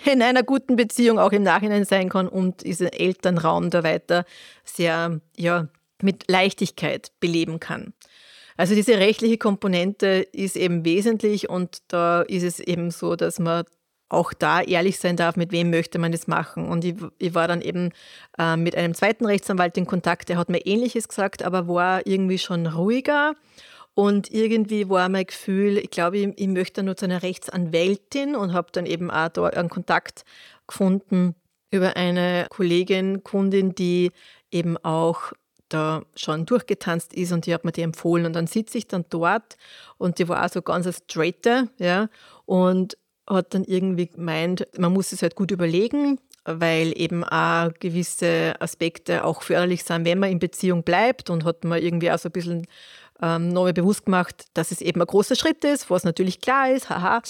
in 0.06 0.22
einer 0.22 0.44
guten 0.44 0.55
Beziehung 0.60 1.20
auch 1.20 1.32
im 1.32 1.44
Nachhinein 1.44 1.86
sein 1.86 2.10
kann 2.10 2.28
und 2.28 2.64
diesen 2.64 2.88
Elternraum 2.88 3.70
da 3.70 3.84
weiter 3.84 4.26
sehr 4.64 5.20
ja, 5.38 5.68
mit 6.02 6.30
Leichtigkeit 6.30 7.12
beleben 7.20 7.60
kann. 7.60 7.94
Also 8.58 8.74
diese 8.74 8.98
rechtliche 8.98 9.38
Komponente 9.38 10.28
ist 10.32 10.56
eben 10.56 10.86
wesentlich 10.86 11.50
und 11.50 11.80
da 11.90 12.22
ist 12.22 12.44
es 12.44 12.60
eben 12.60 12.90
so, 12.92 13.16
dass 13.16 13.40
man 13.40 13.66
auch 14.08 14.34
da 14.34 14.62
ehrlich 14.62 15.00
sein 15.00 15.18
darf, 15.18 15.36
mit 15.36 15.52
wem 15.52 15.72
möchte 15.72 16.00
man 16.00 16.12
das 16.12 16.28
machen. 16.28 16.70
Und 16.70 16.86
ich, 16.86 16.96
ich 17.18 17.34
war 17.34 17.48
dann 17.48 17.62
eben 17.62 17.92
äh, 18.38 18.56
mit 18.56 18.76
einem 18.76 18.94
zweiten 18.94 19.26
Rechtsanwalt 19.26 19.78
in 19.78 19.86
Kontakt, 19.86 20.30
der 20.30 20.38
hat 20.38 20.50
mir 20.50 20.66
Ähnliches 20.66 21.08
gesagt, 21.08 21.44
aber 21.44 21.68
war 21.68 22.06
irgendwie 22.06 22.38
schon 22.38 22.68
ruhiger. 22.68 23.34
Und 23.96 24.30
irgendwie 24.32 24.90
war 24.90 25.08
mein 25.08 25.26
Gefühl, 25.26 25.78
ich 25.78 25.90
glaube, 25.90 26.18
ich, 26.18 26.34
ich 26.36 26.48
möchte 26.48 26.84
nur 26.84 26.98
zu 26.98 27.06
einer 27.06 27.24
Rechtsanwältin 27.24 28.36
und 28.36 28.54
habe 28.54 28.68
dann 28.72 28.86
eben 28.86 29.10
auch 29.10 29.30
da 29.30 29.46
einen 29.46 29.70
Kontakt 29.70 30.26
gefunden 30.68 31.34
über 31.72 31.96
eine 31.96 32.48
Kollegin, 32.50 33.24
Kundin, 33.24 33.74
die 33.74 34.12
eben 34.52 34.78
auch 34.78 35.32
da 35.70 36.04
schon 36.16 36.46
durchgetanzt 36.46 37.14
ist 37.14 37.32
und 37.32 37.46
die 37.46 37.54
hat 37.54 37.66
mir 37.66 37.72
die 37.72 37.82
empfohlen. 37.82 38.26
Und 38.26 38.34
dann 38.34 38.48
sitze 38.48 38.78
ich 38.78 38.88
dann 38.88 39.06
dort 39.10 39.58
und 39.98 40.20
die 40.20 40.28
war 40.28 40.46
auch 40.46 40.50
so 40.50 40.62
ganz 40.62 40.88
straighter, 40.98 41.70
ja, 41.80 42.10
und 42.46 42.98
hat 43.28 43.54
dann 43.54 43.64
irgendwie 43.64 44.08
gemeint, 44.08 44.68
man 44.78 44.94
muss 44.94 45.12
es 45.12 45.22
halt 45.22 45.36
gut 45.36 45.52
überlegen, 45.52 46.20
weil 46.44 46.94
eben 47.00 47.24
auch 47.24 47.72
gewisse 47.80 48.54
Aspekte 48.60 49.24
auch 49.24 49.42
förderlich 49.42 49.84
sind, 49.84 50.06
wenn 50.06 50.20
man 50.20 50.32
in 50.32 50.40
Beziehung 50.40 50.84
bleibt 50.84 51.30
und 51.32 51.44
hat 51.44 51.64
mir 51.64 51.82
irgendwie 51.82 52.12
auch 52.12 52.20
so 52.20 52.30
ein 52.30 52.34
bisschen 52.34 52.68
ähm, 53.22 53.50
nochmal 53.50 53.74
bewusst 53.74 54.06
gemacht, 54.06 54.46
dass 54.54 54.72
es 54.72 54.82
eben 54.82 55.02
ein 55.02 55.08
großer 55.08 55.36
Schritt 55.36 55.64
ist, 55.64 55.90
was 55.90 56.04
natürlich 56.04 56.42
klar 56.42 56.72
ist, 56.72 56.90
haha. 56.90 57.22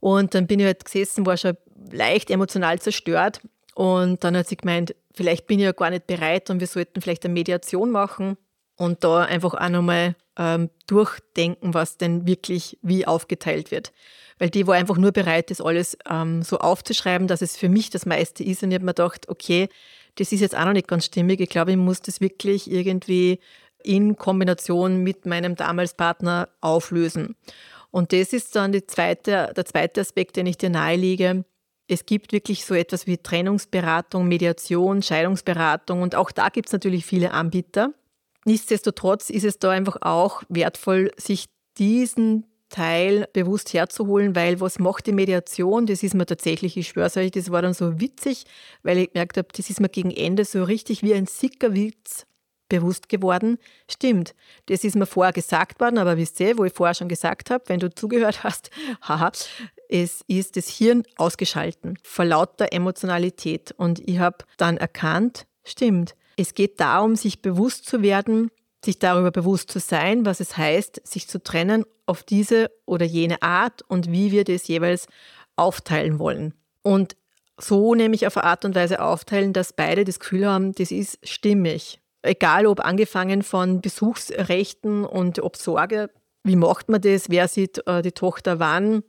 Und 0.00 0.34
dann 0.34 0.46
bin 0.46 0.60
ich 0.60 0.66
halt 0.66 0.84
gesessen, 0.84 1.26
war 1.26 1.36
schon 1.36 1.56
leicht 1.90 2.30
emotional 2.30 2.78
zerstört 2.80 3.40
und 3.74 4.24
dann 4.24 4.36
hat 4.36 4.48
sie 4.48 4.56
gemeint, 4.56 4.94
vielleicht 5.14 5.46
bin 5.46 5.58
ich 5.58 5.64
ja 5.64 5.72
gar 5.72 5.90
nicht 5.90 6.06
bereit 6.06 6.50
und 6.50 6.60
wir 6.60 6.66
sollten 6.66 7.00
vielleicht 7.00 7.24
eine 7.24 7.34
Mediation 7.34 7.90
machen 7.90 8.36
und 8.76 9.04
da 9.04 9.22
einfach 9.22 9.54
auch 9.54 9.68
nochmal 9.68 10.16
ähm, 10.36 10.70
durchdenken, 10.86 11.74
was 11.74 11.98
denn 11.98 12.26
wirklich 12.26 12.78
wie 12.82 13.06
aufgeteilt 13.06 13.70
wird. 13.70 13.92
Weil 14.38 14.50
die 14.50 14.66
war 14.66 14.74
einfach 14.74 14.96
nur 14.96 15.12
bereit, 15.12 15.50
das 15.50 15.60
alles 15.60 15.96
ähm, 16.08 16.42
so 16.42 16.58
aufzuschreiben, 16.58 17.28
dass 17.28 17.42
es 17.42 17.56
für 17.56 17.68
mich 17.68 17.90
das 17.90 18.06
meiste 18.06 18.42
ist. 18.42 18.62
Und 18.62 18.70
ich 18.70 18.74
habe 18.74 18.84
mir 18.84 18.94
gedacht, 18.94 19.28
okay, 19.28 19.68
das 20.16 20.32
ist 20.32 20.40
jetzt 20.40 20.56
auch 20.56 20.64
noch 20.64 20.72
nicht 20.72 20.88
ganz 20.88 21.04
stimmig. 21.04 21.40
Ich 21.40 21.48
glaube, 21.48 21.70
ich 21.70 21.76
muss 21.76 22.02
das 22.02 22.20
wirklich 22.20 22.70
irgendwie 22.70 23.38
in 23.84 24.16
Kombination 24.16 25.02
mit 25.02 25.26
meinem 25.26 25.56
damals 25.56 25.94
Partner 25.94 26.48
auflösen. 26.60 27.36
Und 27.90 28.12
das 28.12 28.32
ist 28.32 28.56
dann 28.56 28.72
zweite, 28.86 29.52
der 29.54 29.64
zweite 29.66 30.00
Aspekt, 30.00 30.36
den 30.36 30.46
ich 30.46 30.56
dir 30.56 30.70
nahelege. 30.70 31.44
Es 31.88 32.06
gibt 32.06 32.32
wirklich 32.32 32.64
so 32.64 32.74
etwas 32.74 33.06
wie 33.06 33.18
Trennungsberatung, 33.18 34.26
Mediation, 34.26 35.02
Scheidungsberatung 35.02 36.00
und 36.00 36.14
auch 36.14 36.30
da 36.30 36.48
gibt 36.48 36.68
es 36.68 36.72
natürlich 36.72 37.04
viele 37.04 37.32
Anbieter. 37.32 37.92
Nichtsdestotrotz 38.44 39.30
ist 39.30 39.44
es 39.44 39.58
da 39.58 39.70
einfach 39.70 39.98
auch 40.00 40.42
wertvoll, 40.48 41.10
sich 41.16 41.46
diesen 41.78 42.46
Teil 42.70 43.28
bewusst 43.34 43.74
herzuholen, 43.74 44.34
weil 44.34 44.60
was 44.60 44.78
macht 44.78 45.06
die 45.06 45.12
Mediation? 45.12 45.86
Das 45.86 46.02
ist 46.02 46.14
mir 46.14 46.26
tatsächlich, 46.26 46.76
ich 46.76 46.88
schwöre 46.88 47.20
euch, 47.20 47.30
das 47.30 47.50
war 47.52 47.62
dann 47.62 47.74
so 47.74 48.00
witzig, 48.00 48.44
weil 48.82 48.98
ich 48.98 49.12
gemerkt 49.12 49.36
habe, 49.36 49.48
das 49.54 49.68
ist 49.68 49.80
mir 49.80 49.90
gegen 49.90 50.10
Ende 50.10 50.44
so 50.44 50.64
richtig 50.64 51.02
wie 51.02 51.14
ein 51.14 51.26
Sickerwitz 51.26 52.26
bewusst 52.72 53.10
geworden. 53.10 53.58
Stimmt, 53.90 54.34
das 54.66 54.82
ist 54.82 54.96
mir 54.96 55.04
vorher 55.04 55.32
gesagt 55.32 55.78
worden, 55.78 55.98
aber 55.98 56.16
wisst 56.16 56.40
ihr, 56.40 56.56
wo 56.56 56.64
ich 56.64 56.72
vorher 56.72 56.94
schon 56.94 57.08
gesagt 57.08 57.50
habe, 57.50 57.64
wenn 57.66 57.80
du 57.80 57.94
zugehört 57.94 58.44
hast, 58.44 58.70
haha, 59.02 59.30
es 59.88 60.22
ist 60.26 60.56
das 60.56 60.68
Hirn 60.68 61.02
ausgeschalten 61.16 61.98
vor 62.02 62.24
lauter 62.24 62.72
Emotionalität. 62.72 63.74
Und 63.76 64.00
ich 64.08 64.18
habe 64.18 64.38
dann 64.56 64.78
erkannt, 64.78 65.46
stimmt, 65.64 66.14
es 66.36 66.54
geht 66.54 66.80
darum, 66.80 67.14
sich 67.14 67.42
bewusst 67.42 67.84
zu 67.84 68.00
werden, 68.00 68.50
sich 68.82 68.98
darüber 68.98 69.30
bewusst 69.30 69.70
zu 69.70 69.78
sein, 69.78 70.24
was 70.24 70.40
es 70.40 70.56
heißt, 70.56 71.06
sich 71.06 71.28
zu 71.28 71.42
trennen 71.42 71.84
auf 72.06 72.22
diese 72.22 72.70
oder 72.86 73.04
jene 73.04 73.42
Art 73.42 73.82
und 73.82 74.10
wie 74.10 74.32
wir 74.32 74.44
das 74.44 74.66
jeweils 74.66 75.06
aufteilen 75.56 76.18
wollen. 76.18 76.54
Und 76.82 77.16
so 77.58 77.94
nämlich 77.94 78.26
auf 78.26 78.36
eine 78.38 78.44
Art 78.44 78.64
und 78.64 78.74
Weise 78.74 79.02
aufteilen, 79.02 79.52
dass 79.52 79.74
beide 79.74 80.04
das 80.04 80.18
Gefühl 80.18 80.46
haben, 80.46 80.72
das 80.72 80.90
ist 80.90 81.18
stimmig. 81.22 82.01
Egal 82.22 82.66
ob 82.66 82.80
angefangen 82.80 83.42
von 83.42 83.80
Besuchsrechten 83.80 85.04
und 85.04 85.40
ob 85.40 85.56
Sorge, 85.56 86.10
wie 86.44 86.56
macht 86.56 86.88
man 86.88 87.00
das, 87.00 87.30
wer 87.30 87.48
sieht 87.48 87.86
äh, 87.86 88.02
die 88.02 88.12
Tochter 88.12 88.58
wann, 88.58 89.02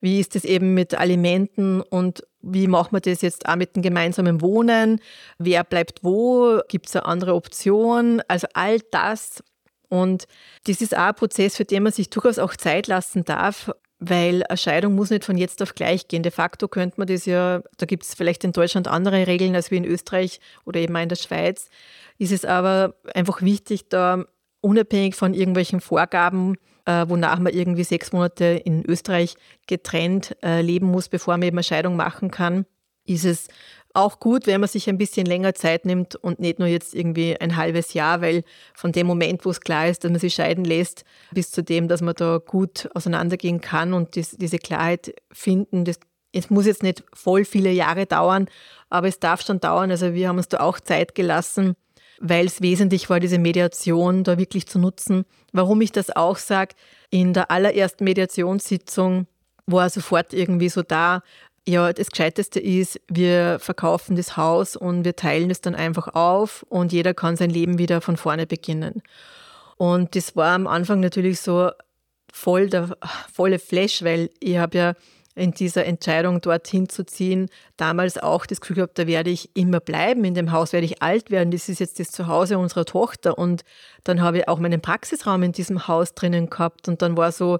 wie 0.00 0.20
ist 0.20 0.36
es 0.36 0.44
eben 0.44 0.74
mit 0.74 0.94
Alimenten 0.94 1.80
und 1.80 2.22
wie 2.42 2.68
macht 2.68 2.92
man 2.92 3.02
das 3.02 3.22
jetzt 3.22 3.48
auch 3.48 3.56
mit 3.56 3.76
dem 3.76 3.82
gemeinsamen 3.82 4.40
Wohnen, 4.40 5.00
wer 5.38 5.64
bleibt 5.64 6.04
wo, 6.04 6.60
gibt 6.68 6.88
es 6.88 6.96
eine 6.96 7.06
andere 7.06 7.34
Option, 7.34 8.22
also 8.28 8.46
all 8.54 8.78
das. 8.90 9.42
Und 9.88 10.26
das 10.66 10.80
ist 10.80 10.96
auch 10.96 11.08
ein 11.08 11.14
Prozess, 11.14 11.56
für 11.56 11.64
den 11.64 11.82
man 11.82 11.92
sich 11.92 12.10
durchaus 12.10 12.38
auch 12.38 12.56
Zeit 12.56 12.86
lassen 12.86 13.24
darf, 13.24 13.70
weil 13.98 14.42
eine 14.44 14.56
Scheidung 14.56 14.94
muss 14.94 15.10
nicht 15.10 15.24
von 15.24 15.38
jetzt 15.38 15.62
auf 15.62 15.74
gleich 15.74 16.08
gehen. 16.08 16.22
De 16.22 16.32
facto 16.32 16.68
könnte 16.68 16.98
man 16.98 17.06
das 17.06 17.24
ja, 17.24 17.62
da 17.78 17.86
gibt 17.86 18.04
es 18.04 18.14
vielleicht 18.14 18.44
in 18.44 18.52
Deutschland 18.52 18.88
andere 18.88 19.26
Regeln 19.26 19.54
als 19.54 19.70
wie 19.70 19.76
in 19.76 19.84
Österreich 19.84 20.40
oder 20.64 20.80
eben 20.80 20.94
auch 20.96 21.02
in 21.02 21.08
der 21.08 21.16
Schweiz, 21.16 21.70
ist 22.18 22.32
es 22.32 22.44
aber 22.44 22.94
einfach 23.14 23.42
wichtig, 23.42 23.88
da 23.88 24.24
unabhängig 24.60 25.14
von 25.14 25.34
irgendwelchen 25.34 25.80
Vorgaben, 25.80 26.56
äh, 26.86 27.04
wonach 27.08 27.38
man 27.38 27.52
irgendwie 27.52 27.84
sechs 27.84 28.12
Monate 28.12 28.44
in 28.64 28.84
Österreich 28.84 29.36
getrennt 29.66 30.36
äh, 30.42 30.60
leben 30.60 30.86
muss, 30.86 31.08
bevor 31.08 31.34
man 31.34 31.42
eben 31.42 31.56
eine 31.56 31.64
Scheidung 31.64 31.96
machen 31.96 32.30
kann, 32.30 32.66
ist 33.04 33.24
es 33.24 33.48
auch 33.96 34.20
gut, 34.20 34.46
wenn 34.46 34.60
man 34.60 34.68
sich 34.68 34.88
ein 34.88 34.98
bisschen 34.98 35.26
länger 35.26 35.54
Zeit 35.54 35.86
nimmt 35.86 36.16
und 36.16 36.38
nicht 36.38 36.58
nur 36.58 36.68
jetzt 36.68 36.94
irgendwie 36.94 37.40
ein 37.40 37.56
halbes 37.56 37.94
Jahr, 37.94 38.20
weil 38.20 38.44
von 38.74 38.92
dem 38.92 39.06
Moment, 39.06 39.44
wo 39.44 39.50
es 39.50 39.60
klar 39.60 39.88
ist, 39.88 40.04
dass 40.04 40.10
man 40.10 40.20
sich 40.20 40.34
scheiden 40.34 40.64
lässt, 40.64 41.04
bis 41.32 41.50
zu 41.50 41.62
dem, 41.62 41.88
dass 41.88 42.02
man 42.02 42.14
da 42.14 42.38
gut 42.38 42.90
auseinandergehen 42.94 43.60
kann 43.60 43.94
und 43.94 44.14
dies, 44.14 44.32
diese 44.32 44.58
Klarheit 44.58 45.14
finden, 45.32 45.86
das, 45.86 45.98
es 46.32 46.50
muss 46.50 46.66
jetzt 46.66 46.82
nicht 46.82 47.04
voll 47.14 47.46
viele 47.46 47.70
Jahre 47.70 48.04
dauern, 48.04 48.48
aber 48.90 49.08
es 49.08 49.18
darf 49.18 49.40
schon 49.40 49.60
dauern. 49.60 49.90
Also 49.90 50.12
wir 50.12 50.28
haben 50.28 50.36
uns 50.36 50.48
da 50.48 50.60
auch 50.60 50.78
Zeit 50.78 51.14
gelassen, 51.14 51.74
weil 52.20 52.46
es 52.46 52.60
wesentlich 52.60 53.10
war, 53.10 53.20
diese 53.20 53.38
Mediation 53.38 54.24
da 54.24 54.38
wirklich 54.38 54.66
zu 54.66 54.78
nutzen. 54.78 55.24
Warum 55.52 55.80
ich 55.80 55.92
das 55.92 56.14
auch 56.14 56.36
sage, 56.36 56.74
in 57.10 57.32
der 57.32 57.50
allerersten 57.50 58.04
Mediationssitzung 58.04 59.26
war 59.66 59.90
sofort 59.90 60.32
irgendwie 60.32 60.68
so 60.68 60.82
da, 60.82 61.22
ja, 61.68 61.92
das 61.92 62.10
Gescheiteste 62.10 62.60
ist, 62.60 63.00
wir 63.08 63.58
verkaufen 63.58 64.14
das 64.14 64.36
Haus 64.36 64.76
und 64.76 65.04
wir 65.04 65.16
teilen 65.16 65.50
es 65.50 65.60
dann 65.60 65.74
einfach 65.74 66.14
auf 66.14 66.64
und 66.68 66.92
jeder 66.92 67.12
kann 67.12 67.36
sein 67.36 67.50
Leben 67.50 67.78
wieder 67.78 68.00
von 68.00 68.16
vorne 68.16 68.46
beginnen. 68.46 69.02
Und 69.76 70.14
das 70.14 70.36
war 70.36 70.54
am 70.54 70.68
Anfang 70.68 71.00
natürlich 71.00 71.40
so 71.40 71.70
voll 72.32 72.68
der 72.68 72.96
volle 73.32 73.58
Flash, 73.58 74.02
weil 74.02 74.30
ich 74.40 74.58
habe 74.58 74.78
ja 74.78 74.94
in 75.36 75.52
dieser 75.52 75.84
Entscheidung, 75.84 76.40
dorthin 76.40 76.88
zu 76.88 77.04
ziehen, 77.04 77.50
damals 77.76 78.16
auch 78.18 78.46
das 78.46 78.60
Gefühl 78.60 78.76
gehabt, 78.76 78.98
da 78.98 79.06
werde 79.06 79.30
ich 79.30 79.50
immer 79.54 79.80
bleiben, 79.80 80.24
in 80.24 80.34
dem 80.34 80.50
Haus 80.50 80.72
werde 80.72 80.86
ich 80.86 81.02
alt 81.02 81.30
werden, 81.30 81.50
das 81.50 81.68
ist 81.68 81.78
jetzt 81.78 82.00
das 82.00 82.10
Zuhause 82.10 82.58
unserer 82.58 82.86
Tochter. 82.86 83.38
Und 83.38 83.62
dann 84.02 84.22
habe 84.22 84.38
ich 84.38 84.48
auch 84.48 84.58
meinen 84.58 84.80
Praxisraum 84.80 85.42
in 85.42 85.52
diesem 85.52 85.86
Haus 85.86 86.14
drinnen 86.14 86.48
gehabt 86.48 86.88
und 86.88 87.02
dann 87.02 87.16
war 87.16 87.32
so, 87.32 87.58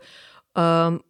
ähm, 0.57 1.03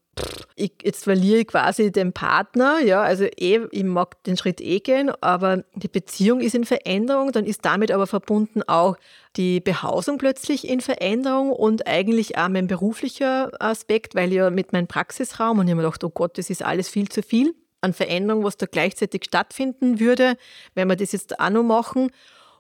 ich, 0.55 0.73
jetzt 0.83 1.05
verliere 1.05 1.41
ich 1.41 1.47
quasi 1.47 1.93
den 1.93 2.13
Partner, 2.13 2.81
ja, 2.81 3.03
also 3.03 3.25
eh, 3.25 3.67
ich 3.71 3.85
mag 3.85 4.23
den 4.25 4.37
Schritt 4.37 4.61
eh 4.61 4.81
gehen, 4.81 5.11
aber 5.21 5.65
die 5.75 5.89
Beziehung 5.89 6.41
ist 6.41 6.55
in 6.55 6.65
Veränderung, 6.65 7.33
dann 7.33 7.45
ist 7.45 7.65
damit 7.65 7.91
aber 7.91 8.07
verbunden 8.07 8.63
auch 8.63 8.97
die 9.37 9.61
Behausung 9.61 10.17
plötzlich 10.17 10.69
in 10.69 10.81
Veränderung 10.81 11.51
und 11.53 11.87
eigentlich 11.87 12.39
auch 12.39 12.49
mein 12.49 12.67
beruflicher 12.67 13.51
Aspekt, 13.61 14.15
weil 14.15 14.33
ja 14.33 14.49
mit 14.49 14.73
meinem 14.73 14.87
Praxisraum 14.87 15.59
und 15.59 15.67
ich 15.67 15.73
habe 15.73 15.83
mir 15.83 15.89
gedacht, 15.89 16.05
oh 16.05 16.11
Gott, 16.11 16.39
das 16.39 16.49
ist 16.49 16.65
alles 16.65 16.89
viel 16.89 17.09
zu 17.09 17.23
viel 17.23 17.55
an 17.83 17.93
Veränderung, 17.93 18.43
was 18.43 18.57
da 18.57 18.67
gleichzeitig 18.67 19.25
stattfinden 19.25 20.01
würde, 20.01 20.37
wenn 20.75 20.89
wir 20.89 20.97
das 20.97 21.13
jetzt 21.13 21.39
auch 21.39 21.51
noch 21.51 21.63
machen. 21.63 22.11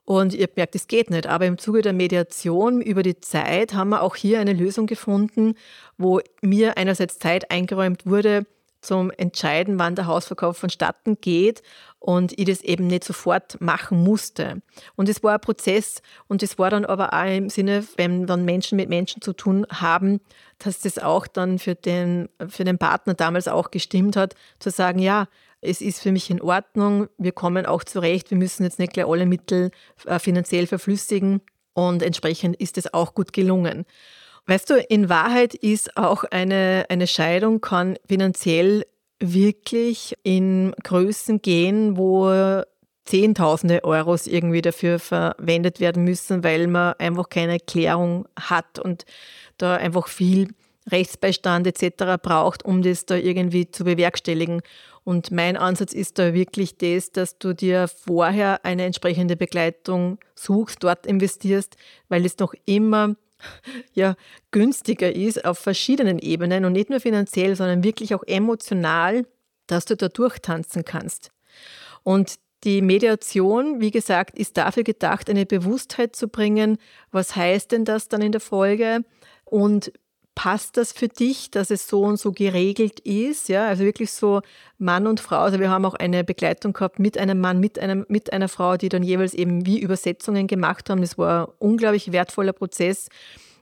Und 0.06 0.34
ihr 0.34 0.48
merkt, 0.54 0.76
es 0.76 0.86
geht 0.86 1.10
nicht. 1.10 1.26
Aber 1.26 1.46
im 1.46 1.58
Zuge 1.58 1.82
der 1.82 1.92
Mediation 1.92 2.80
über 2.80 3.02
die 3.02 3.20
Zeit 3.20 3.74
haben 3.74 3.90
wir 3.90 4.02
auch 4.02 4.14
hier 4.14 4.40
eine 4.40 4.52
Lösung 4.52 4.86
gefunden, 4.86 5.54
wo 5.98 6.20
mir 6.40 6.78
einerseits 6.78 7.18
Zeit 7.18 7.50
eingeräumt 7.50 8.06
wurde, 8.06 8.46
zum 8.80 9.10
Entscheiden, 9.10 9.80
wann 9.80 9.96
der 9.96 10.06
Hausverkauf 10.06 10.58
vonstatten 10.58 11.20
geht 11.20 11.62
und 11.98 12.38
ich 12.38 12.44
das 12.44 12.60
eben 12.60 12.86
nicht 12.86 13.02
sofort 13.02 13.60
machen 13.60 14.02
musste. 14.04 14.62
Und 14.94 15.08
es 15.08 15.24
war 15.24 15.34
ein 15.34 15.40
Prozess 15.40 16.02
und 16.28 16.42
es 16.44 16.56
war 16.56 16.70
dann 16.70 16.84
aber 16.84 17.12
auch 17.12 17.26
im 17.26 17.48
Sinne, 17.48 17.84
wenn 17.96 18.26
dann 18.26 18.44
Menschen 18.44 18.76
mit 18.76 18.88
Menschen 18.88 19.22
zu 19.22 19.32
tun 19.32 19.66
haben, 19.70 20.20
dass 20.58 20.78
das 20.80 20.98
auch 20.98 21.26
dann 21.26 21.58
für 21.58 21.74
den, 21.74 22.28
für 22.48 22.62
den 22.62 22.78
Partner 22.78 23.14
damals 23.14 23.48
auch 23.48 23.72
gestimmt 23.72 24.14
hat, 24.14 24.36
zu 24.60 24.70
sagen, 24.70 25.00
ja, 25.00 25.26
es 25.60 25.80
ist 25.80 26.00
für 26.00 26.12
mich 26.12 26.30
in 26.30 26.40
Ordnung, 26.40 27.08
wir 27.18 27.32
kommen 27.32 27.66
auch 27.66 27.84
zurecht, 27.84 28.30
wir 28.30 28.38
müssen 28.38 28.64
jetzt 28.64 28.78
nicht 28.78 28.92
gleich 28.92 29.06
alle 29.06 29.26
Mittel 29.26 29.70
äh, 30.06 30.18
finanziell 30.18 30.66
verflüssigen. 30.66 31.40
Und 31.74 32.02
entsprechend 32.02 32.56
ist 32.56 32.78
es 32.78 32.92
auch 32.94 33.14
gut 33.14 33.32
gelungen. 33.32 33.84
Weißt 34.46 34.70
du, 34.70 34.76
in 34.76 35.08
Wahrheit 35.08 35.54
ist 35.54 35.96
auch 35.96 36.24
eine, 36.24 36.86
eine 36.88 37.06
Scheidung 37.06 37.60
kann 37.60 37.98
finanziell 38.06 38.86
wirklich 39.18 40.14
in 40.22 40.72
Größen 40.82 41.42
gehen, 41.42 41.96
wo 41.96 42.62
Zehntausende 43.06 43.84
Euros 43.84 44.26
irgendwie 44.26 44.62
dafür 44.62 44.98
verwendet 44.98 45.78
werden 45.78 46.02
müssen, 46.02 46.42
weil 46.42 46.66
man 46.66 46.94
einfach 46.98 47.28
keine 47.28 47.52
Erklärung 47.52 48.26
hat 48.38 48.80
und 48.80 49.04
da 49.58 49.76
einfach 49.76 50.08
viel 50.08 50.48
Rechtsbeistand 50.90 51.66
etc. 51.66 52.20
braucht, 52.22 52.64
um 52.64 52.82
das 52.82 53.06
da 53.06 53.16
irgendwie 53.16 53.70
zu 53.70 53.84
bewerkstelligen. 53.84 54.62
Und 55.04 55.30
mein 55.30 55.56
Ansatz 55.56 55.92
ist 55.92 56.18
da 56.18 56.34
wirklich 56.34 56.78
das, 56.78 57.12
dass 57.12 57.38
du 57.38 57.54
dir 57.54 57.88
vorher 57.88 58.64
eine 58.64 58.84
entsprechende 58.84 59.36
Begleitung 59.36 60.18
suchst, 60.34 60.82
dort 60.82 61.06
investierst, 61.06 61.76
weil 62.08 62.24
es 62.24 62.38
noch 62.38 62.54
immer 62.64 63.14
ja, 63.94 64.16
günstiger 64.50 65.14
ist 65.14 65.44
auf 65.44 65.58
verschiedenen 65.58 66.18
Ebenen 66.18 66.64
und 66.64 66.72
nicht 66.72 66.90
nur 66.90 67.00
finanziell, 67.00 67.54
sondern 67.56 67.84
wirklich 67.84 68.14
auch 68.14 68.22
emotional, 68.26 69.26
dass 69.66 69.84
du 69.84 69.96
da 69.96 70.08
durchtanzen 70.08 70.84
kannst. 70.84 71.30
Und 72.02 72.36
die 72.64 72.82
Mediation, 72.82 73.80
wie 73.80 73.90
gesagt, 73.90 74.38
ist 74.38 74.56
dafür 74.56 74.82
gedacht, 74.82 75.28
eine 75.28 75.46
Bewusstheit 75.46 76.16
zu 76.16 76.28
bringen. 76.28 76.78
Was 77.12 77.36
heißt 77.36 77.72
denn 77.72 77.84
das 77.84 78.08
dann 78.08 78.22
in 78.22 78.32
der 78.32 78.40
Folge? 78.40 79.04
Und 79.44 79.92
passt 80.36 80.76
das 80.76 80.92
für 80.92 81.08
dich, 81.08 81.50
dass 81.50 81.70
es 81.70 81.88
so 81.88 82.02
und 82.02 82.20
so 82.20 82.30
geregelt 82.30 83.00
ist? 83.00 83.48
Ja, 83.48 83.66
also 83.66 83.82
wirklich 83.82 84.12
so 84.12 84.42
Mann 84.78 85.08
und 85.08 85.18
Frau. 85.18 85.38
Also 85.38 85.58
wir 85.58 85.70
haben 85.70 85.84
auch 85.84 85.94
eine 85.94 86.22
Begleitung 86.22 86.74
gehabt 86.74 87.00
mit 87.00 87.18
einem 87.18 87.40
Mann, 87.40 87.58
mit, 87.58 87.80
einem, 87.80 88.06
mit 88.08 88.32
einer 88.32 88.48
Frau, 88.48 88.76
die 88.76 88.90
dann 88.90 89.02
jeweils 89.02 89.34
eben 89.34 89.66
wie 89.66 89.80
Übersetzungen 89.80 90.46
gemacht 90.46 90.88
haben. 90.88 91.00
Das 91.00 91.18
war 91.18 91.48
ein 91.48 91.52
unglaublich 91.58 92.12
wertvoller 92.12 92.52
Prozess. 92.52 93.08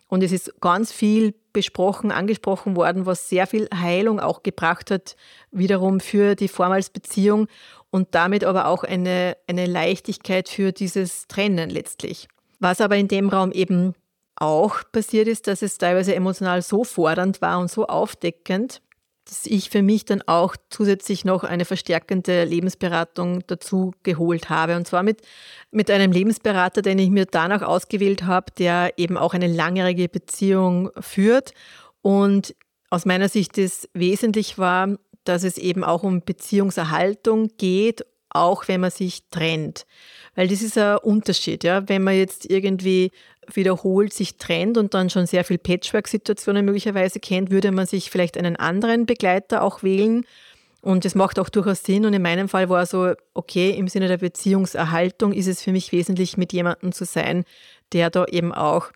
Und 0.09 0.23
es 0.23 0.33
ist 0.33 0.61
ganz 0.61 0.93
viel 0.93 1.35
besprochen, 1.53 2.11
angesprochen 2.11 2.77
worden, 2.77 3.07
was 3.07 3.29
sehr 3.29 3.47
viel 3.47 3.69
Heilung 3.73 4.19
auch 4.19 4.43
gebracht 4.43 4.91
hat, 4.91 5.17
wiederum 5.53 6.01
für 6.01 6.35
die 6.35 6.49
Vormalsbeziehung 6.49 7.47
und 7.91 8.09
damit 8.17 8.43
aber 8.45 8.67
auch 8.67 8.83
eine, 8.83 9.37
eine 9.47 9.67
Leichtigkeit 9.67 10.49
für 10.49 10.73
dieses 10.73 11.29
Trennen 11.29 11.71
letztlich. 11.71 12.29
Was 12.59 12.81
aber 12.81 12.97
in 12.97 13.09
dem 13.09 13.29
Raum 13.29 13.53
eben 13.53 13.95
auch 14.37 14.83
passiert 14.93 15.29
ist, 15.29 15.47
dass 15.47 15.63
es 15.63 15.79
teilweise 15.79 16.15
emotional 16.15 16.63
so 16.63 16.85
fordernd 16.85 17.41
war 17.41 17.59
und 17.59 17.71
so 17.71 17.87
aufdeckend, 17.87 18.81
dass 19.27 19.47
ich 19.47 19.71
für 19.71 19.83
mich 19.83 20.05
dann 20.05 20.23
auch 20.23 20.55
zusätzlich 20.69 21.25
noch 21.25 21.45
eine 21.45 21.65
verstärkende 21.65 22.45
Lebensberatung 22.45 23.43
dazu 23.47 23.93
geholt 24.03 24.51
habe. 24.51 24.77
Und 24.77 24.87
zwar 24.87 25.03
mit, 25.03 25.23
mit 25.71 25.91
einem 25.91 26.13
Lebensberater, 26.13 26.83
den 26.83 26.99
ich 26.99 27.11
mir 27.11 27.27
danach 27.27 27.63
ausgewählt 27.63 28.25
habe, 28.25 28.53
der 28.59 28.99
eben 28.99 29.17
auch 29.17 29.33
eine 29.33 29.47
langjährige 29.47 30.09
Beziehung 30.09 30.91
führt. 31.01 31.53
Und 32.03 32.55
aus 32.91 33.07
meiner 33.07 33.29
Sicht 33.29 33.57
ist 33.57 33.89
wesentlich 33.95 34.59
war, 34.59 34.99
dass 35.25 35.43
es 35.43 35.57
eben 35.57 35.85
auch 35.85 36.03
um 36.03 36.23
Beziehungserhaltung 36.23 37.49
geht, 37.57 38.05
auch 38.35 38.69
wenn 38.69 38.81
man 38.81 38.91
sich 38.91 39.23
trennt. 39.31 39.87
Weil 40.35 40.49
das 40.49 40.63
ist 40.63 40.77
ein 40.77 40.99
Unterschied, 40.99 41.65
ja. 41.65 41.89
Wenn 41.89 42.03
man 42.03 42.15
jetzt 42.17 42.51
irgendwie 42.51 43.11
wiederholt 43.53 44.13
sich 44.13 44.37
trennt 44.37 44.77
und 44.79 44.95
dann 44.95 45.11
schon 45.11 45.27
sehr 45.27 45.45
viel 45.45 45.59
Patchwork-Situationen 45.59 46.65
möglicherweise 46.65 47.21
kennt, 47.21 47.51
würde 47.51 47.73
man 47.73 47.87
sich 47.87 48.11
vielleicht 48.11 48.37
einen 48.37 48.57
anderen 48.57 49.07
Begleiter 49.07 49.63
auch 49.63 49.83
wählen. 49.83 50.25
Und 50.81 51.05
das 51.05 51.15
macht 51.15 51.39
auch 51.39 51.49
durchaus 51.49 51.83
Sinn. 51.83 52.05
Und 52.05 52.13
in 52.13 52.23
meinem 52.23 52.49
Fall 52.49 52.69
war 52.69 52.85
so, 52.85 53.15
okay, 53.33 53.71
im 53.71 53.89
Sinne 53.89 54.09
der 54.09 54.19
Beziehungserhaltung 54.19 55.33
ist 55.33 55.47
es 55.47 55.63
für 55.63 55.73
mich 55.73 55.93
wesentlich, 55.93 56.37
mit 56.37 56.53
jemandem 56.53 56.93
zu 56.93 57.05
sein, 57.05 57.45
der 57.93 58.11
da 58.11 58.27
eben 58.27 58.53
auch 58.53 58.91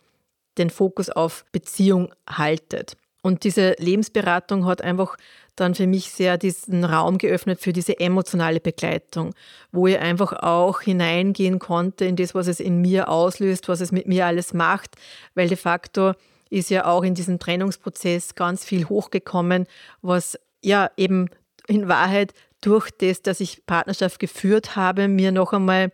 den 0.59 0.71
Fokus 0.71 1.09
auf 1.09 1.45
Beziehung 1.53 2.13
haltet. 2.29 2.97
Und 3.23 3.45
diese 3.45 3.75
Lebensberatung 3.79 4.67
hat 4.67 4.83
einfach 4.83 5.17
dann 5.61 5.75
für 5.75 5.87
mich 5.87 6.11
sehr 6.11 6.39
diesen 6.39 6.85
Raum 6.85 7.19
geöffnet 7.19 7.61
für 7.61 7.73
diese 7.73 7.99
emotionale 7.99 8.61
Begleitung, 8.61 9.35
wo 9.73 9.87
ich 9.87 9.99
einfach 9.99 10.33
auch 10.33 10.81
hineingehen 10.81 11.59
konnte 11.59 12.05
in 12.05 12.17
das, 12.17 12.35
was 12.35 12.47
es 12.47 12.61
in 12.61 12.81
mir 12.81 13.09
auslöst, 13.09 13.69
was 13.69 13.81
es 13.81 13.93
mit 13.93 14.07
mir 14.07 14.27
alles 14.27 14.55
macht, 14.55 14.97
weil 15.35 15.49
de 15.49 15.57
facto 15.57 16.13
ist 16.51 16.71
ja 16.71 16.87
auch 16.87 17.03
in 17.03 17.15
diesem 17.15 17.39
Trennungsprozess 17.39 18.35
ganz 18.35 18.65
viel 18.65 18.89
hochgekommen, 18.89 19.67
was 20.03 20.39
ja 20.63 20.91
eben 20.97 21.29
in 21.67 21.89
Wahrheit 21.89 22.33
durch 22.61 22.91
das, 22.91 23.23
dass 23.23 23.41
ich 23.41 23.67
Partnerschaft 23.67 24.19
geführt 24.19 24.77
habe, 24.77 25.09
mir 25.09 25.33
noch 25.33 25.53
einmal 25.53 25.93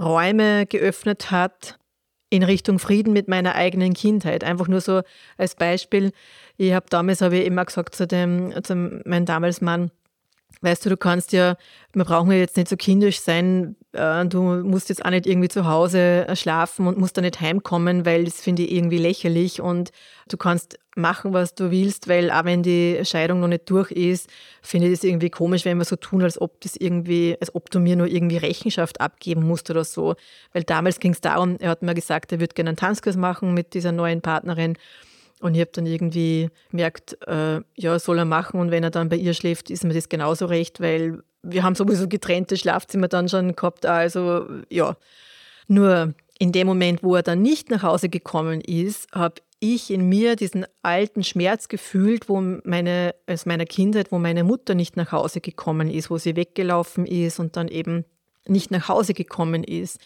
Räume 0.00 0.66
geöffnet 0.66 1.30
hat 1.30 1.79
in 2.30 2.42
Richtung 2.44 2.78
Frieden 2.78 3.12
mit 3.12 3.28
meiner 3.28 3.54
eigenen 3.56 3.92
Kindheit. 3.92 4.44
Einfach 4.44 4.68
nur 4.68 4.80
so 4.80 5.02
als 5.36 5.56
Beispiel. 5.56 6.12
Ich 6.56 6.72
habe 6.72 6.86
damals 6.88 7.20
habe 7.20 7.38
ich 7.38 7.46
immer 7.46 7.64
gesagt 7.64 7.94
zu 7.94 8.06
dem, 8.06 8.52
zu 8.62 8.74
meinem 9.04 9.26
damals 9.26 9.60
Mann, 9.60 9.90
weißt 10.62 10.84
du, 10.84 10.90
du 10.90 10.96
kannst 10.96 11.32
ja, 11.32 11.56
wir 11.92 12.04
brauchen 12.04 12.30
ja 12.30 12.38
jetzt 12.38 12.56
nicht 12.56 12.68
so 12.68 12.76
kindisch 12.76 13.20
sein, 13.20 13.76
äh, 13.92 14.24
du 14.26 14.42
musst 14.42 14.88
jetzt 14.88 15.04
auch 15.04 15.10
nicht 15.10 15.26
irgendwie 15.26 15.48
zu 15.48 15.66
Hause 15.66 16.26
äh, 16.28 16.36
schlafen 16.36 16.86
und 16.86 16.98
musst 16.98 17.16
da 17.16 17.22
nicht 17.22 17.40
heimkommen, 17.40 18.04
weil 18.04 18.24
das 18.24 18.40
finde 18.40 18.62
ich 18.62 18.72
irgendwie 18.72 18.98
lächerlich 18.98 19.60
und 19.60 19.90
du 20.28 20.36
kannst 20.36 20.78
machen, 20.96 21.32
was 21.32 21.54
du 21.54 21.70
willst, 21.70 22.08
weil 22.08 22.30
auch 22.30 22.44
wenn 22.44 22.62
die 22.62 23.00
Scheidung 23.04 23.40
noch 23.40 23.48
nicht 23.48 23.70
durch 23.70 23.90
ist, 23.90 24.28
finde 24.62 24.88
ich 24.88 24.94
das 24.94 25.04
irgendwie 25.04 25.30
komisch, 25.30 25.64
wenn 25.64 25.78
wir 25.78 25.84
so 25.84 25.96
tun, 25.96 26.22
als 26.22 26.40
ob 26.40 26.60
das 26.60 26.76
irgendwie, 26.76 27.36
als 27.40 27.54
ob 27.54 27.70
du 27.70 27.80
mir 27.80 27.96
nur 27.96 28.06
irgendwie 28.06 28.36
Rechenschaft 28.36 29.00
abgeben 29.00 29.46
musst 29.46 29.70
oder 29.70 29.84
so. 29.84 30.16
Weil 30.52 30.64
damals 30.64 31.00
ging 31.00 31.12
es 31.12 31.20
darum, 31.20 31.56
er 31.60 31.70
hat 31.70 31.82
mir 31.82 31.94
gesagt, 31.94 32.32
er 32.32 32.40
würde 32.40 32.54
gerne 32.54 32.70
einen 32.70 32.76
Tanzkurs 32.76 33.16
machen 33.16 33.54
mit 33.54 33.74
dieser 33.74 33.92
neuen 33.92 34.20
Partnerin 34.20 34.76
und 35.40 35.54
ich 35.54 35.60
habe 35.60 35.70
dann 35.72 35.86
irgendwie 35.86 36.50
gemerkt, 36.70 37.16
äh, 37.26 37.60
ja, 37.74 37.98
soll 37.98 38.18
er 38.18 38.24
machen 38.24 38.60
und 38.60 38.70
wenn 38.70 38.84
er 38.84 38.90
dann 38.90 39.08
bei 39.08 39.16
ihr 39.16 39.34
schläft, 39.34 39.70
ist 39.70 39.84
mir 39.84 39.94
das 39.94 40.08
genauso 40.08 40.46
recht, 40.46 40.80
weil 40.80 41.22
wir 41.42 41.62
haben 41.62 41.74
sowieso 41.74 42.08
getrennte 42.08 42.56
Schlafzimmer 42.56 43.08
dann 43.08 43.28
schon 43.28 43.56
gehabt. 43.56 43.86
Also 43.86 44.46
ja, 44.68 44.96
nur 45.66 46.14
in 46.38 46.52
dem 46.52 46.66
Moment, 46.66 47.02
wo 47.02 47.16
er 47.16 47.22
dann 47.22 47.42
nicht 47.42 47.70
nach 47.70 47.82
Hause 47.82 48.08
gekommen 48.08 48.60
ist, 48.60 49.10
habe 49.12 49.36
ich 49.60 49.90
in 49.90 50.08
mir 50.08 50.36
diesen 50.36 50.66
alten 50.82 51.22
Schmerz 51.22 51.68
gefühlt, 51.68 52.28
wo 52.28 52.40
meine, 52.40 53.14
aus 53.26 53.44
meiner 53.44 53.66
Kindheit, 53.66 54.10
wo 54.10 54.18
meine 54.18 54.42
Mutter 54.42 54.74
nicht 54.74 54.96
nach 54.96 55.12
Hause 55.12 55.40
gekommen 55.40 55.90
ist, 55.90 56.10
wo 56.10 56.16
sie 56.16 56.36
weggelaufen 56.36 57.06
ist 57.06 57.38
und 57.38 57.56
dann 57.56 57.68
eben 57.68 58.04
nicht 58.46 58.70
nach 58.70 58.88
Hause 58.88 59.12
gekommen 59.12 59.62
ist. 59.62 59.98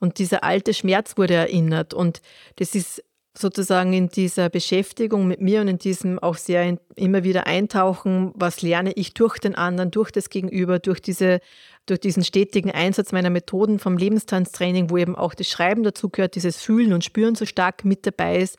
Und 0.00 0.18
dieser 0.18 0.42
alte 0.42 0.74
Schmerz 0.74 1.16
wurde 1.16 1.34
erinnert. 1.34 1.94
Und 1.94 2.22
das 2.56 2.74
ist 2.74 3.04
sozusagen 3.36 3.92
in 3.92 4.08
dieser 4.08 4.48
Beschäftigung 4.48 5.26
mit 5.26 5.40
mir 5.40 5.60
und 5.60 5.68
in 5.68 5.78
diesem 5.78 6.18
auch 6.20 6.36
sehr 6.36 6.62
in, 6.62 6.78
immer 6.94 7.24
wieder 7.24 7.46
eintauchen, 7.46 8.32
was 8.34 8.62
lerne 8.62 8.92
ich 8.92 9.12
durch 9.12 9.38
den 9.38 9.56
anderen, 9.56 9.90
durch 9.90 10.12
das 10.12 10.30
Gegenüber, 10.30 10.78
durch 10.78 11.00
diese 11.00 11.40
durch 11.86 12.00
diesen 12.00 12.24
stetigen 12.24 12.70
Einsatz 12.70 13.12
meiner 13.12 13.28
Methoden 13.28 13.78
vom 13.78 13.98
Lebenstanztraining, 13.98 14.88
wo 14.88 14.96
eben 14.96 15.16
auch 15.16 15.34
das 15.34 15.48
Schreiben 15.48 15.82
dazu 15.82 16.08
gehört, 16.08 16.34
dieses 16.34 16.56
Fühlen 16.56 16.94
und 16.94 17.04
Spüren 17.04 17.34
so 17.34 17.44
stark 17.44 17.84
mit 17.84 18.06
dabei 18.06 18.38
ist, 18.38 18.56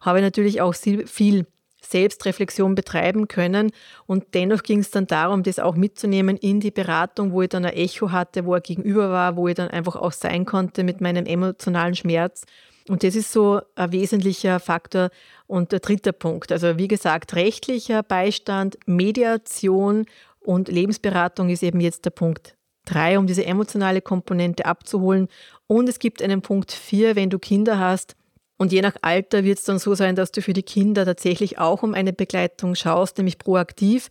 habe 0.00 0.18
ich 0.18 0.24
natürlich 0.24 0.60
auch 0.60 0.74
viel 0.74 1.46
Selbstreflexion 1.80 2.74
betreiben 2.74 3.28
können. 3.28 3.70
Und 4.06 4.34
dennoch 4.34 4.64
ging 4.64 4.80
es 4.80 4.90
dann 4.90 5.06
darum, 5.06 5.44
das 5.44 5.60
auch 5.60 5.76
mitzunehmen 5.76 6.36
in 6.36 6.58
die 6.58 6.72
Beratung, 6.72 7.30
wo 7.30 7.42
ich 7.42 7.48
dann 7.48 7.64
ein 7.64 7.74
Echo 7.74 8.10
hatte, 8.10 8.44
wo 8.44 8.54
er 8.54 8.60
gegenüber 8.60 9.10
war, 9.10 9.36
wo 9.36 9.46
ich 9.46 9.54
dann 9.54 9.68
einfach 9.68 9.94
auch 9.94 10.12
sein 10.12 10.44
konnte 10.44 10.82
mit 10.82 11.00
meinem 11.00 11.26
emotionalen 11.26 11.94
Schmerz 11.94 12.44
und 12.88 13.02
das 13.02 13.14
ist 13.16 13.32
so 13.32 13.60
ein 13.76 13.92
wesentlicher 13.92 14.60
Faktor. 14.60 15.10
Und 15.46 15.72
der 15.72 15.80
dritte 15.80 16.12
Punkt, 16.12 16.52
also 16.52 16.76
wie 16.76 16.88
gesagt, 16.88 17.34
rechtlicher 17.34 18.02
Beistand, 18.02 18.76
Mediation 18.86 20.06
und 20.40 20.68
Lebensberatung 20.68 21.48
ist 21.48 21.62
eben 21.62 21.80
jetzt 21.80 22.04
der 22.04 22.10
Punkt 22.10 22.56
drei, 22.84 23.18
um 23.18 23.26
diese 23.26 23.46
emotionale 23.46 24.02
Komponente 24.02 24.66
abzuholen. 24.66 25.28
Und 25.66 25.88
es 25.88 25.98
gibt 25.98 26.20
einen 26.20 26.42
Punkt 26.42 26.72
vier, 26.72 27.16
wenn 27.16 27.30
du 27.30 27.38
Kinder 27.38 27.78
hast. 27.78 28.16
Und 28.58 28.72
je 28.72 28.82
nach 28.82 28.96
Alter 29.00 29.44
wird 29.44 29.58
es 29.58 29.64
dann 29.64 29.78
so 29.78 29.94
sein, 29.94 30.14
dass 30.14 30.30
du 30.30 30.42
für 30.42 30.52
die 30.52 30.62
Kinder 30.62 31.06
tatsächlich 31.06 31.58
auch 31.58 31.82
um 31.82 31.94
eine 31.94 32.12
Begleitung 32.12 32.74
schaust, 32.74 33.16
nämlich 33.16 33.38
proaktiv 33.38 34.10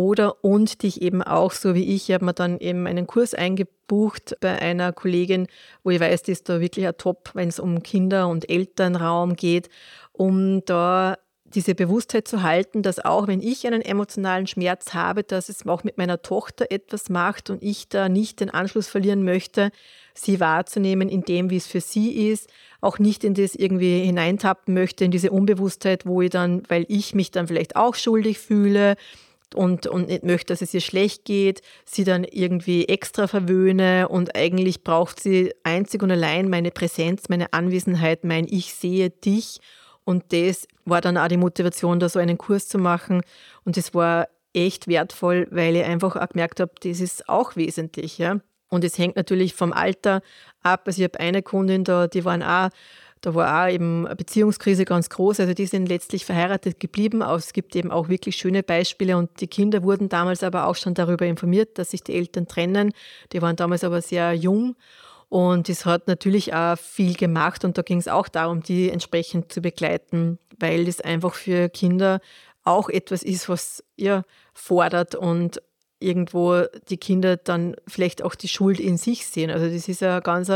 oder 0.00 0.42
und 0.42 0.82
dich 0.82 1.02
eben 1.02 1.22
auch, 1.22 1.52
so 1.52 1.74
wie 1.74 1.94
ich, 1.94 2.08
ich 2.08 2.14
habe 2.14 2.24
mir 2.24 2.32
dann 2.32 2.58
eben 2.58 2.86
einen 2.86 3.06
Kurs 3.06 3.34
eingebucht 3.34 4.34
bei 4.40 4.58
einer 4.58 4.94
Kollegin, 4.94 5.46
wo 5.84 5.90
ich 5.90 6.00
weiß, 6.00 6.22
die 6.22 6.32
ist 6.32 6.48
da 6.48 6.58
wirklich 6.60 6.86
ein 6.86 6.96
Top, 6.96 7.30
wenn 7.34 7.50
es 7.50 7.60
um 7.60 7.82
Kinder- 7.82 8.28
und 8.28 8.48
Elternraum 8.48 9.36
geht, 9.36 9.68
um 10.12 10.64
da 10.64 11.18
diese 11.44 11.74
Bewusstheit 11.74 12.28
zu 12.28 12.42
halten, 12.42 12.82
dass 12.82 13.04
auch 13.04 13.26
wenn 13.26 13.42
ich 13.42 13.66
einen 13.66 13.82
emotionalen 13.82 14.46
Schmerz 14.46 14.94
habe, 14.94 15.22
dass 15.22 15.50
es 15.50 15.66
auch 15.66 15.84
mit 15.84 15.98
meiner 15.98 16.22
Tochter 16.22 16.66
etwas 16.70 17.10
macht 17.10 17.50
und 17.50 17.62
ich 17.62 17.88
da 17.88 18.08
nicht 18.08 18.40
den 18.40 18.50
Anschluss 18.50 18.88
verlieren 18.88 19.22
möchte, 19.22 19.70
sie 20.14 20.40
wahrzunehmen 20.40 21.08
in 21.10 21.22
dem, 21.22 21.50
wie 21.50 21.56
es 21.56 21.66
für 21.66 21.80
sie 21.80 22.28
ist, 22.30 22.48
auch 22.80 22.98
nicht 22.98 23.22
in 23.22 23.34
das 23.34 23.54
irgendwie 23.54 24.00
hineintappen 24.00 24.72
möchte, 24.72 25.04
in 25.04 25.10
diese 25.10 25.30
Unbewusstheit, 25.30 26.06
wo 26.06 26.22
ich 26.22 26.30
dann, 26.30 26.62
weil 26.68 26.86
ich 26.88 27.14
mich 27.14 27.32
dann 27.32 27.48
vielleicht 27.48 27.76
auch 27.76 27.96
schuldig 27.96 28.38
fühle 28.38 28.96
und, 29.54 29.86
und 29.86 30.08
nicht 30.08 30.24
möchte, 30.24 30.52
dass 30.52 30.62
es 30.62 30.74
ihr 30.74 30.80
schlecht 30.80 31.24
geht, 31.24 31.62
sie 31.84 32.04
dann 32.04 32.24
irgendwie 32.24 32.88
extra 32.88 33.26
verwöhne 33.26 34.08
und 34.08 34.36
eigentlich 34.36 34.84
braucht 34.84 35.20
sie 35.20 35.52
einzig 35.64 36.02
und 36.02 36.10
allein 36.10 36.48
meine 36.48 36.70
Präsenz, 36.70 37.28
meine 37.28 37.52
Anwesenheit, 37.52 38.24
mein 38.24 38.46
Ich 38.48 38.74
sehe 38.74 39.10
dich 39.10 39.60
und 40.04 40.32
das 40.32 40.66
war 40.84 41.00
dann 41.00 41.16
auch 41.16 41.28
die 41.28 41.36
Motivation, 41.36 42.00
da 42.00 42.08
so 42.08 42.18
einen 42.18 42.38
Kurs 42.38 42.68
zu 42.68 42.78
machen. 42.78 43.22
Und 43.64 43.76
das 43.76 43.94
war 43.94 44.28
echt 44.52 44.88
wertvoll, 44.88 45.46
weil 45.50 45.76
ich 45.76 45.84
einfach 45.84 46.16
auch 46.16 46.28
gemerkt 46.28 46.60
habe, 46.60 46.72
das 46.82 47.00
ist 47.00 47.28
auch 47.28 47.56
wesentlich. 47.56 48.18
Ja? 48.18 48.40
Und 48.68 48.84
es 48.84 48.98
hängt 48.98 49.16
natürlich 49.16 49.54
vom 49.54 49.72
Alter 49.72 50.22
ab. 50.62 50.82
Also 50.86 51.00
ich 51.00 51.04
habe 51.04 51.20
eine 51.20 51.42
Kundin 51.42 51.84
da, 51.84 52.08
die 52.08 52.24
waren 52.24 52.42
auch, 52.42 52.70
da 53.20 53.34
war 53.34 53.64
auch 53.64 53.72
eben 53.72 54.06
eine 54.06 54.16
Beziehungskrise 54.16 54.84
ganz 54.84 55.10
groß. 55.10 55.40
Also 55.40 55.52
die 55.52 55.66
sind 55.66 55.88
letztlich 55.88 56.24
verheiratet 56.24 56.80
geblieben. 56.80 57.22
Aber 57.22 57.36
es 57.36 57.52
gibt 57.52 57.76
eben 57.76 57.90
auch 57.90 58.08
wirklich 58.08 58.36
schöne 58.36 58.62
Beispiele 58.62 59.16
und 59.16 59.40
die 59.40 59.46
Kinder 59.46 59.82
wurden 59.82 60.08
damals 60.08 60.42
aber 60.42 60.66
auch 60.66 60.76
schon 60.76 60.94
darüber 60.94 61.26
informiert, 61.26 61.78
dass 61.78 61.90
sich 61.90 62.02
die 62.02 62.14
Eltern 62.14 62.48
trennen. 62.48 62.92
Die 63.32 63.42
waren 63.42 63.56
damals 63.56 63.84
aber 63.84 64.00
sehr 64.00 64.32
jung. 64.32 64.76
Und 65.28 65.68
es 65.68 65.86
hat 65.86 66.08
natürlich 66.08 66.54
auch 66.54 66.76
viel 66.76 67.14
gemacht 67.14 67.64
und 67.64 67.78
da 67.78 67.82
ging 67.82 67.98
es 67.98 68.08
auch 68.08 68.26
darum, 68.26 68.64
die 68.64 68.90
entsprechend 68.90 69.52
zu 69.52 69.60
begleiten, 69.60 70.40
weil 70.58 70.86
das 70.86 71.00
einfach 71.00 71.34
für 71.34 71.68
Kinder 71.68 72.20
auch 72.64 72.88
etwas 72.88 73.22
ist, 73.22 73.48
was 73.48 73.84
ja 73.96 74.24
fordert 74.54 75.14
und 75.14 75.62
irgendwo 76.00 76.64
die 76.88 76.96
Kinder 76.96 77.36
dann 77.36 77.76
vielleicht 77.86 78.22
auch 78.22 78.34
die 78.34 78.48
Schuld 78.48 78.80
in 78.80 78.96
sich 78.96 79.26
sehen. 79.26 79.50
Also 79.50 79.66
das 79.66 79.86
ist 79.86 80.00
ja 80.00 80.16
ein 80.16 80.22
ganz 80.22 80.50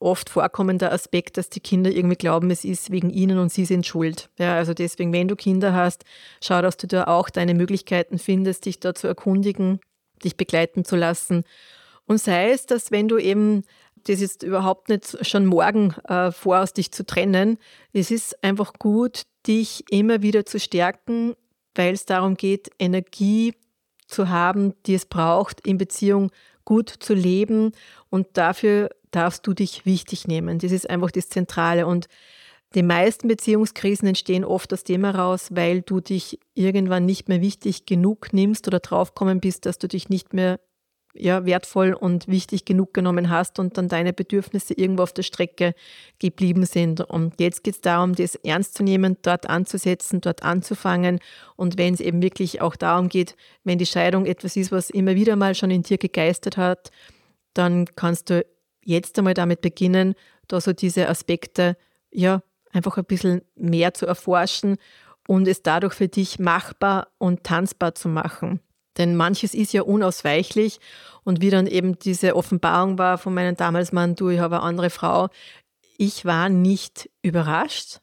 oft 0.00 0.30
vorkommender 0.30 0.92
Aspekt, 0.92 1.36
dass 1.36 1.50
die 1.50 1.60
Kinder 1.60 1.90
irgendwie 1.90 2.16
glauben, 2.16 2.50
es 2.50 2.64
ist 2.64 2.90
wegen 2.90 3.10
ihnen 3.10 3.38
und 3.38 3.52
sie 3.52 3.64
sind 3.64 3.86
schuld. 3.86 4.30
Ja, 4.38 4.56
also 4.56 4.74
deswegen, 4.74 5.12
wenn 5.12 5.28
du 5.28 5.36
Kinder 5.36 5.74
hast, 5.74 6.04
schau, 6.42 6.62
dass 6.62 6.76
du 6.76 6.86
da 6.86 7.04
auch 7.04 7.30
deine 7.30 7.54
Möglichkeiten 7.54 8.18
findest, 8.18 8.64
dich 8.64 8.80
da 8.80 8.94
zu 8.94 9.06
erkundigen, 9.06 9.80
dich 10.24 10.36
begleiten 10.36 10.84
zu 10.84 10.96
lassen. 10.96 11.44
Und 12.06 12.18
sei 12.18 12.50
es, 12.50 12.66
dass 12.66 12.90
wenn 12.90 13.08
du 13.08 13.18
eben 13.18 13.62
das 14.04 14.20
jetzt 14.20 14.42
überhaupt 14.42 14.88
nicht 14.88 15.26
schon 15.26 15.46
morgen 15.46 15.94
äh, 16.08 16.32
vorhast, 16.32 16.76
dich 16.76 16.92
zu 16.92 17.04
trennen. 17.04 17.58
Es 17.92 18.10
ist 18.10 18.42
einfach 18.42 18.72
gut, 18.74 19.22
dich 19.46 19.84
immer 19.90 20.22
wieder 20.22 20.46
zu 20.46 20.58
stärken, 20.58 21.34
weil 21.74 21.94
es 21.94 22.06
darum 22.06 22.36
geht, 22.36 22.70
Energie 22.78 23.54
zu 24.06 24.28
haben, 24.28 24.74
die 24.86 24.94
es 24.94 25.06
braucht, 25.06 25.66
in 25.66 25.78
Beziehung 25.78 26.30
gut 26.64 26.88
zu 26.88 27.14
leben. 27.14 27.72
Und 28.08 28.26
dafür 28.34 28.90
darfst 29.10 29.46
du 29.46 29.54
dich 29.54 29.86
wichtig 29.86 30.26
nehmen. 30.26 30.58
Das 30.58 30.72
ist 30.72 30.88
einfach 30.88 31.10
das 31.10 31.28
Zentrale. 31.28 31.86
Und 31.86 32.06
die 32.74 32.82
meisten 32.82 33.26
Beziehungskrisen 33.26 34.06
entstehen 34.06 34.44
oft 34.44 34.72
aus 34.72 34.84
dem 34.84 35.04
heraus, 35.04 35.48
weil 35.50 35.82
du 35.82 36.00
dich 36.00 36.38
irgendwann 36.54 37.04
nicht 37.04 37.28
mehr 37.28 37.40
wichtig 37.40 37.86
genug 37.86 38.32
nimmst 38.32 38.68
oder 38.68 38.78
draufkommen 38.78 39.40
bist, 39.40 39.66
dass 39.66 39.78
du 39.78 39.88
dich 39.88 40.08
nicht 40.08 40.32
mehr 40.32 40.60
ja, 41.14 41.44
wertvoll 41.44 41.92
und 41.92 42.28
wichtig 42.28 42.64
genug 42.64 42.94
genommen 42.94 43.30
hast 43.30 43.58
und 43.58 43.76
dann 43.76 43.88
deine 43.88 44.12
Bedürfnisse 44.12 44.74
irgendwo 44.74 45.02
auf 45.02 45.12
der 45.12 45.22
Strecke 45.22 45.74
geblieben 46.18 46.64
sind. 46.64 47.00
Und 47.00 47.40
jetzt 47.40 47.64
geht 47.64 47.74
es 47.74 47.80
darum, 47.80 48.14
das 48.14 48.36
ernst 48.36 48.74
zu 48.74 48.82
nehmen, 48.82 49.16
dort 49.22 49.48
anzusetzen, 49.48 50.20
dort 50.20 50.42
anzufangen. 50.42 51.18
Und 51.56 51.78
wenn 51.78 51.94
es 51.94 52.00
eben 52.00 52.22
wirklich 52.22 52.60
auch 52.60 52.76
darum 52.76 53.08
geht, 53.08 53.36
wenn 53.64 53.78
die 53.78 53.86
Scheidung 53.86 54.26
etwas 54.26 54.56
ist, 54.56 54.70
was 54.70 54.90
immer 54.90 55.14
wieder 55.14 55.36
mal 55.36 55.54
schon 55.54 55.70
in 55.70 55.82
dir 55.82 55.98
gegeistert 55.98 56.56
hat, 56.56 56.90
dann 57.54 57.86
kannst 57.96 58.30
du 58.30 58.44
jetzt 58.84 59.18
einmal 59.18 59.34
damit 59.34 59.60
beginnen, 59.60 60.14
da 60.48 60.60
so 60.60 60.72
diese 60.72 61.08
Aspekte 61.08 61.76
ja 62.10 62.42
einfach 62.72 62.96
ein 62.96 63.04
bisschen 63.04 63.42
mehr 63.54 63.94
zu 63.94 64.06
erforschen 64.06 64.76
und 65.26 65.46
es 65.46 65.62
dadurch 65.62 65.94
für 65.94 66.08
dich 66.08 66.38
machbar 66.38 67.08
und 67.18 67.44
tanzbar 67.44 67.94
zu 67.94 68.08
machen. 68.08 68.60
Denn 68.96 69.16
manches 69.16 69.54
ist 69.54 69.72
ja 69.72 69.82
unausweichlich. 69.82 70.80
Und 71.22 71.40
wie 71.40 71.50
dann 71.50 71.66
eben 71.66 71.98
diese 71.98 72.34
Offenbarung 72.34 72.98
war 72.98 73.18
von 73.18 73.34
meinem 73.34 73.56
damals 73.56 73.92
Mann, 73.92 74.16
du, 74.16 74.30
ich 74.30 74.40
habe 74.40 74.56
eine 74.56 74.64
andere 74.64 74.90
Frau, 74.90 75.28
ich 75.96 76.24
war 76.24 76.48
nicht 76.48 77.10
überrascht 77.22 78.00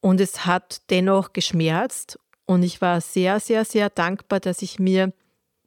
und 0.00 0.20
es 0.20 0.44
hat 0.46 0.82
dennoch 0.90 1.32
geschmerzt. 1.32 2.18
Und 2.44 2.62
ich 2.62 2.80
war 2.80 3.00
sehr, 3.00 3.40
sehr, 3.40 3.64
sehr 3.64 3.90
dankbar, 3.90 4.40
dass 4.40 4.62
ich 4.62 4.78
mir 4.78 5.12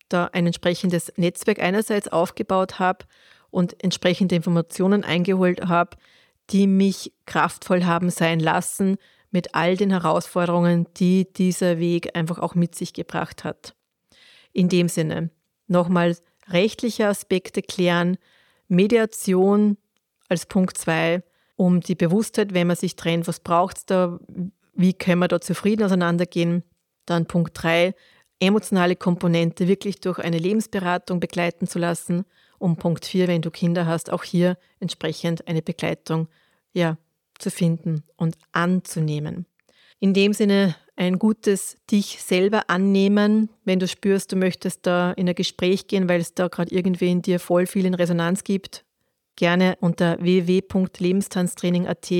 da 0.08 0.30
ein 0.32 0.46
entsprechendes 0.46 1.12
Netzwerk 1.18 1.60
einerseits 1.60 2.08
aufgebaut 2.08 2.80
habe 2.80 3.06
und 3.52 3.84
entsprechende 3.84 4.36
Informationen 4.36 5.04
eingeholt 5.04 5.68
habe, 5.68 5.98
die 6.50 6.68
mich 6.68 7.14
kraftvoll 7.26 7.86
haben 7.86 8.10
sein 8.10 8.40
lassen 8.40 8.98
mit 9.32 9.54
all 9.54 9.78
den 9.78 9.92
Herausforderungen, 9.92 10.88
die 10.98 11.32
dieser 11.32 11.80
Weg 11.80 12.16
einfach 12.18 12.40
auch 12.40 12.56
mit 12.56 12.76
sich 12.76 12.94
gebracht 12.94 13.44
hat. 13.44 13.76
In 14.54 14.70
dem 14.70 14.90
Sinne, 14.90 15.30
nochmal 15.68 16.18
rechtliche 16.48 17.08
Aspekte 17.08 17.62
klären, 17.62 18.18
Mediation 18.68 19.78
als 20.28 20.46
Punkt 20.46 20.78
2, 20.78 21.24
um 21.56 21.82
die 21.82 21.96
Bewusstheit, 21.96 22.54
wenn 22.54 22.68
man 22.68 22.76
sich 22.76 22.96
trennt, 22.96 23.28
was 23.28 23.40
braucht 23.40 23.78
es 23.78 23.86
da, 23.86 24.20
wie 24.74 24.94
können 24.94 25.20
wir 25.20 25.28
da 25.28 25.42
zufrieden 25.42 25.84
auseinandergehen. 25.84 26.64
Dann 27.06 27.26
Punkt 27.26 27.52
3, 27.62 27.94
emotionale 28.40 28.96
Komponente 28.96 29.68
wirklich 29.68 30.00
durch 30.00 30.20
eine 30.20 30.38
Lebensberatung 30.38 31.20
begleiten 31.20 31.68
zu 31.68 31.78
lassen. 31.78 32.26
Und 32.60 32.78
Punkt 32.78 33.06
4, 33.06 33.28
wenn 33.28 33.42
du 33.42 33.50
Kinder 33.50 33.88
hast, 33.88 34.12
auch 34.12 34.24
hier 34.24 34.58
entsprechend 34.80 35.48
eine 35.48 35.62
Begleitung 35.62 36.28
ja, 36.74 36.98
zu 37.40 37.50
finden 37.50 38.04
und 38.18 38.38
anzunehmen. 38.52 39.46
In 40.00 40.14
dem 40.14 40.34
Sinne 40.34 40.76
ein 40.96 41.18
gutes 41.18 41.78
dich 41.90 42.22
selber 42.22 42.70
annehmen, 42.70 43.50
wenn 43.64 43.80
du 43.80 43.88
spürst, 43.88 44.32
du 44.34 44.36
möchtest 44.36 44.86
da 44.86 45.12
in 45.14 45.28
ein 45.28 45.36
Gespräch 45.36 45.88
gehen, 45.88 46.10
weil 46.10 46.20
es 46.20 46.34
da 46.34 46.50
gerade 46.50 46.76
irgendwie 46.76 47.10
in 47.10 47.22
dir 47.22 47.40
voll 47.40 47.66
viel 47.66 47.86
in 47.86 47.94
Resonanz 47.94 48.44
gibt. 48.44 48.84
Gerne 49.38 49.78
unter 49.80 50.22
www.lebenstanztraining.at 50.22 52.12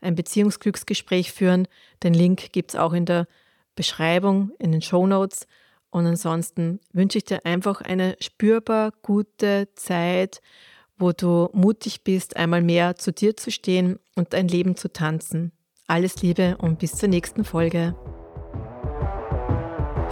ein 0.00 0.14
Beziehungsglücksgespräch 0.14 1.32
führen. 1.32 1.68
Den 2.02 2.14
Link 2.14 2.52
gibt 2.52 2.70
es 2.70 2.76
auch 2.76 2.92
in 2.92 3.04
der 3.06 3.28
Beschreibung, 3.74 4.52
in 4.58 4.72
den 4.72 4.82
Show 4.82 5.06
Notes. 5.06 5.46
Und 5.92 6.06
ansonsten 6.06 6.80
wünsche 6.92 7.18
ich 7.18 7.24
dir 7.24 7.44
einfach 7.44 7.82
eine 7.82 8.16
spürbar 8.18 8.92
gute 9.02 9.68
Zeit, 9.74 10.40
wo 10.96 11.12
du 11.12 11.50
mutig 11.52 12.02
bist, 12.02 12.36
einmal 12.36 12.62
mehr 12.62 12.96
zu 12.96 13.12
dir 13.12 13.36
zu 13.36 13.50
stehen 13.50 13.98
und 14.16 14.32
dein 14.32 14.48
Leben 14.48 14.74
zu 14.74 14.90
tanzen. 14.90 15.52
Alles 15.86 16.22
Liebe 16.22 16.56
und 16.56 16.78
bis 16.78 16.96
zur 16.96 17.10
nächsten 17.10 17.44
Folge. 17.44 17.94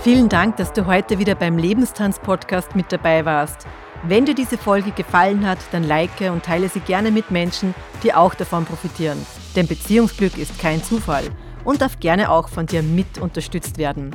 Vielen 0.00 0.28
Dank, 0.28 0.56
dass 0.56 0.72
du 0.74 0.84
heute 0.84 1.18
wieder 1.18 1.34
beim 1.34 1.56
Lebenstanz-Podcast 1.56 2.76
mit 2.76 2.92
dabei 2.92 3.24
warst. 3.24 3.66
Wenn 4.02 4.26
dir 4.26 4.34
diese 4.34 4.58
Folge 4.58 4.90
gefallen 4.92 5.46
hat, 5.46 5.58
dann 5.72 5.84
like 5.84 6.20
und 6.30 6.44
teile 6.44 6.68
sie 6.68 6.80
gerne 6.80 7.10
mit 7.10 7.30
Menschen, 7.30 7.74
die 8.02 8.12
auch 8.12 8.34
davon 8.34 8.66
profitieren. 8.66 9.18
Denn 9.56 9.66
Beziehungsglück 9.66 10.36
ist 10.36 10.58
kein 10.58 10.82
Zufall 10.82 11.24
und 11.64 11.80
darf 11.80 12.00
gerne 12.00 12.30
auch 12.30 12.48
von 12.48 12.66
dir 12.66 12.82
mit 12.82 13.18
unterstützt 13.18 13.78
werden. 13.78 14.14